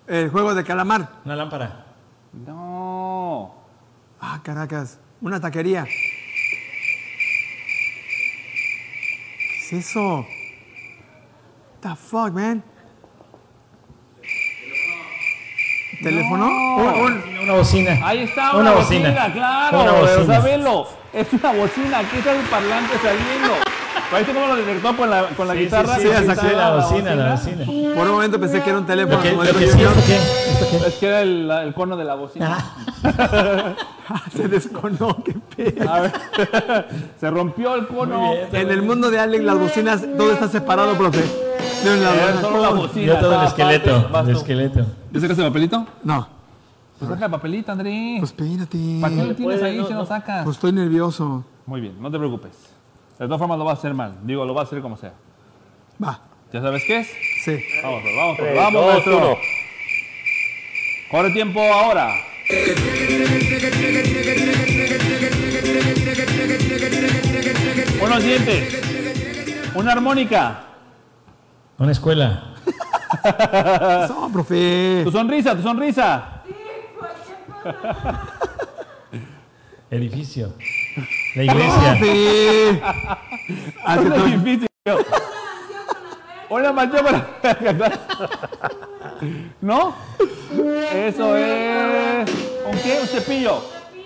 el 0.07 0.31
juego 0.31 0.55
de 0.55 0.63
calamar. 0.65 1.09
Una 1.25 1.35
lámpara. 1.37 1.85
No. 2.47 3.55
Ah, 4.27 4.41
caracas. 4.43 4.99
Una 5.21 5.39
taquería. 5.39 5.85
¿Qué 9.69 9.77
es 9.79 9.87
eso? 9.87 10.27
The 11.83 11.91
fuck, 11.95 12.33
man? 12.33 12.63
¿Teléfono? 16.03 16.47
Un- 16.47 17.01
un- 17.03 17.23
Una 17.45 17.53
bocina. 17.55 17.99
Ahí 18.03 18.21
está, 18.23 18.53
Una 18.53 18.61
una, 18.61 18.73
bocina. 18.73 19.11
bocina, 19.11 19.33
claro. 19.33 19.83
Una 19.83 19.91
güey, 19.93 20.03
O 20.03 20.07
bocina. 20.17 20.41
sea. 20.43 20.85
Es 21.13 21.33
una 21.33 21.53
bocina, 21.53 21.99
aquí 21.99 22.17
está 22.17 22.33
el 22.33 22.43
parlante 22.47 22.95
saliendo. 23.03 23.55
¿Viste 24.17 24.33
cómo 24.33 24.47
lo 24.47 24.57
detectó 24.57 24.97
con 24.97 25.11
la, 25.11 25.27
con 25.29 25.49
la 25.49 25.55
Sí, 25.55 25.61
guitarra? 25.61 25.97
sí, 25.97 26.03
sí, 26.03 26.09
sí, 26.09 26.47
la 26.55 26.71
bocina, 26.77 27.15
la 27.15 27.31
bocina. 27.35 27.65
por 27.95 28.07
un 28.07 28.13
momento 28.13 28.41
pensé 28.41 28.63
que 28.63 28.71
era 28.71 28.79
un 28.79 28.87
teléfono. 28.87 29.17
¿Lo 29.19 29.23
que, 29.23 29.31
como 29.31 29.45
lo 29.45 29.53
que 29.59 29.67
sí. 29.69 29.83
¿Esto 29.83 30.03
qué? 30.07 30.19
Es 30.87 30.95
que 30.97 31.07
era 31.07 31.23
el, 31.23 31.51
el 31.51 31.75
cono 31.75 31.97
de 31.97 32.05
la 32.05 32.15
bocina. 32.15 32.59
Ah, 34.07 34.21
Se 34.37 34.47
desconó, 34.49 35.17
qué 35.25 35.33
pedo. 35.57 35.91
A 35.91 36.01
ver, 36.01 36.13
se 37.19 37.31
rompió 37.31 37.75
el 37.75 37.87
cono. 37.87 38.33
Bien. 38.33 38.49
En 38.53 38.71
el 38.71 38.83
mundo 38.83 39.11
de 39.11 39.19
Alex, 39.19 39.43
las 39.43 39.59
bocinas, 39.59 40.05
todo 40.19 40.31
está 40.33 40.47
separado, 40.47 40.95
profe. 40.95 41.23
De 41.23 41.91
un 41.95 42.03
lado. 42.05 42.15
Eh, 42.15 42.35
solo 42.43 42.61
la 42.61 42.69
bocina. 42.69 43.07
Yo 43.07 43.19
todo 43.19 43.41
el 43.41 43.47
esqueleto. 43.47 43.95
aparte, 43.97 44.13
vas 44.13 44.29
El 44.29 44.37
esqueleto. 44.37 44.87
¿Ya 45.11 45.21
sacaste 45.21 45.43
el 45.43 45.49
papelito? 45.49 45.87
No, 46.03 46.29
Pues 46.99 47.11
saca 47.11 47.25
el 47.25 47.31
papelito, 47.31 47.73
André. 47.73 48.17
pues 48.21 48.31
espérate. 48.33 48.99
¿Para 49.01 49.15
qué 49.15 49.25
lo 49.25 49.35
tienes 49.35 49.59
puede, 49.59 49.71
ahí 49.71 49.79
no, 49.79 49.87
si 49.87 49.93
no 49.95 50.01
no. 50.01 50.07
sacas? 50.07 50.45
Pues 50.45 50.57
estoy 50.57 50.73
nervioso. 50.73 51.43
Muy 51.65 51.81
bien, 51.81 51.95
no 51.99 52.11
te 52.11 52.19
preocupes. 52.19 52.53
De 53.19 53.25
todas 53.25 53.39
formas 53.39 53.57
lo 53.59 53.65
vas 53.65 53.77
a 53.77 53.79
hacer 53.79 53.95
mal. 53.95 54.17
Digo, 54.25 54.45
lo 54.45 54.53
vas 54.53 54.65
a 54.65 54.67
hacer 54.67 54.83
como 54.83 54.99
sea. 54.99 55.15
Va, 56.03 56.21
¿Ya 56.53 56.61
sabes 56.61 56.83
qué 56.87 56.99
es? 56.99 57.09
sí. 57.43 57.59
Vamos, 57.83 58.03
pues, 58.03 58.15
vamos, 58.17 58.37
pues, 58.39 58.51
3, 58.53 58.57
vamos, 58.63 58.83
2, 58.85 58.93
maestro. 58.93 59.17
1. 59.17 59.37
Corre 61.11 61.31
tiempo 61.31 61.61
ahora. 61.61 62.09
Unos 68.03 68.23
dientes. 68.23 68.83
Una 69.75 69.93
armónica. 69.93 70.61
Una 71.79 71.93
escuela. 71.93 72.51
No, 74.09 74.29
profe. 74.33 75.03
Tu 75.05 75.11
sonrisa, 75.11 75.55
tu 75.57 75.63
sonrisa. 75.63 76.43
Edificio. 79.91 80.53
La 81.37 81.43
iglesia. 81.45 81.97
Profe. 81.99 82.83
Ah, 83.87 83.97
Un 83.99 84.13
edificio. 84.13 84.69
Una 86.51 86.73
mancha 86.73 87.03
para. 87.03 87.27
¿No? 89.61 89.95
Eso 90.95 91.37
es. 91.37 92.31
¿Un 92.65 92.79
qué? 92.79 92.99
Un 93.01 93.07
cepillo. 93.09 93.61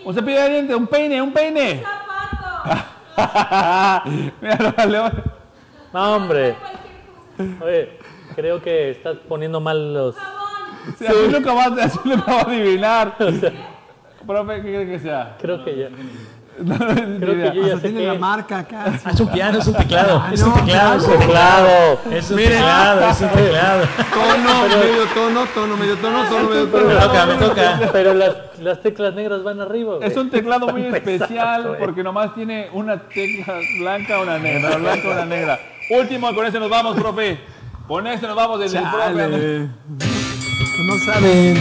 Un 0.04 0.14
cepillo 0.14 0.40
de 0.40 0.50
dientes, 0.50 0.76
un 0.76 0.86
peine, 0.86 1.20
un 1.20 1.32
peine. 1.32 1.82
Mira, 4.40 4.74
vale, 4.76 4.98
No, 5.92 6.16
hombre. 6.16 6.54
Oye, 7.60 7.98
creo 8.34 8.62
que 8.62 8.90
estás 8.90 9.18
poniendo 9.28 9.60
mal 9.60 9.92
los. 9.92 10.16
Sí, 10.98 11.06
así 11.06 11.28
nunca 11.30 11.52
vas, 11.52 11.72
así 11.78 11.98
nunca 12.04 12.32
vas 12.32 12.46
a 12.46 12.48
adivinar. 12.48 13.16
Profe, 14.26 14.56
¿qué 14.56 14.62
cree 14.62 14.86
que 14.86 14.98
sea? 14.98 15.36
Creo 15.40 15.64
que 15.64 15.76
ya. 15.76 15.88
No, 16.60 16.76
Creo 16.76 17.52
que 17.52 17.56
yo 17.56 17.66
ya 17.66 17.74
Hasta 17.74 17.80
sé 17.80 17.88
tiene 17.92 18.06
la 18.06 18.14
marca 18.14 18.58
acá. 18.58 18.84
Ah, 19.04 19.10
es 19.12 19.20
un 19.20 19.28
piano, 19.28 19.58
es 19.58 19.66
un 19.66 19.74
teclado. 19.74 20.22
Ah, 20.24 20.30
Es 20.32 20.42
un 20.42 20.48
no, 20.50 20.54
teclado, 20.56 20.96
es 20.96 21.04
un 21.08 21.18
teclado. 21.18 22.00
Es 22.10 22.30
un 22.30 22.36
teclado, 22.36 23.10
es 23.10 23.20
un 23.20 23.28
teclado. 23.28 23.82
Tono, 24.14 24.62
medio 24.80 25.04
tono, 25.14 25.46
tono, 25.54 25.76
medio 25.76 25.96
tono, 25.98 26.24
tono, 26.28 26.48
medio 26.48 26.64
Me 26.66 26.70
tono. 26.72 26.98
toca, 27.00 27.26
me 27.26 27.34
toca. 27.34 27.80
Pero 27.92 28.14
las, 28.14 28.34
las 28.60 28.80
teclas 28.82 29.14
negras 29.14 29.42
van 29.44 29.60
arriba. 29.60 29.96
güey. 29.96 30.08
Es 30.08 30.16
un 30.16 30.30
teclado 30.30 30.68
muy 30.68 30.82
especial 30.86 31.68
güey. 31.68 31.78
porque 31.80 32.02
nomás 32.02 32.34
tiene 32.34 32.68
una 32.72 32.98
tecla 32.98 33.54
blanca, 33.80 34.20
una 34.20 34.38
negra, 34.38 34.76
blanca, 34.76 35.08
una 35.08 35.24
negra. 35.24 35.58
Último, 35.90 36.34
con 36.34 36.44
este 36.46 36.58
nos 36.60 36.70
vamos, 36.70 36.96
profe. 36.96 37.38
Con 37.86 38.06
este 38.06 38.26
nos 38.26 38.36
vamos 38.36 38.60
desde 38.60 38.78
el 38.78 38.84
profe. 38.84 39.04
Chale. 39.14 39.68
No 40.86 40.98
saben. 41.06 41.56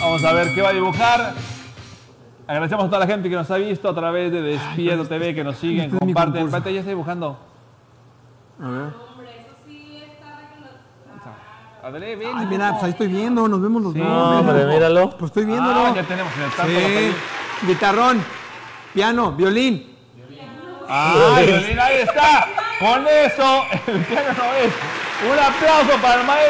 Vamos 0.00 0.24
a 0.24 0.32
ver 0.32 0.54
qué 0.54 0.62
va 0.62 0.68
a 0.68 0.72
dibujar. 0.72 1.34
Agradecemos 2.50 2.86
a 2.86 2.88
toda 2.88 2.98
la 2.98 3.06
gente 3.06 3.30
que 3.30 3.36
nos 3.36 3.48
ha 3.48 3.58
visto 3.58 3.88
a 3.88 3.94
través 3.94 4.32
de 4.32 4.42
Despierto 4.42 5.06
TV, 5.06 5.36
que 5.36 5.44
nos 5.44 5.56
siguen, 5.56 5.84
este 5.84 5.96
es 5.98 6.02
mi 6.02 6.12
comparten. 6.12 6.46
Espérate, 6.46 6.74
ya 6.74 6.80
está 6.80 6.90
dibujando. 6.90 7.38
A 8.60 8.68
ver. 11.90 12.18
Ven. 12.18 12.28
Ay, 12.34 12.46
mira, 12.46 12.72
pues 12.72 12.82
ahí 12.82 12.90
estoy 12.90 13.06
viendo, 13.06 13.46
nos 13.46 13.62
vemos 13.62 13.82
los 13.82 13.94
dos. 13.94 14.02
No, 14.02 14.40
hombre, 14.40 14.66
míralo. 14.66 15.10
Pues 15.10 15.30
estoy 15.30 15.44
viéndolo. 15.44 15.86
Ah, 15.86 15.92
ya 15.94 16.02
tenemos 16.02 16.32
en 16.36 16.42
el 16.42 16.50
tanto 16.50 16.72
Sí. 16.72 17.66
Guitarrón, 17.68 18.24
piano, 18.94 19.30
violín. 19.30 19.96
Ah, 20.88 21.36
violín, 21.46 21.78
ahí 21.78 21.98
está. 21.98 22.48
Con 22.80 23.06
eso, 23.06 23.64
el 23.86 24.04
piano 24.06 24.28
no 24.36 24.54
es. 24.54 24.72
Un 25.30 25.38
aplauso 25.38 26.02
para 26.02 26.20
el 26.20 26.26
maestro. 26.26 26.48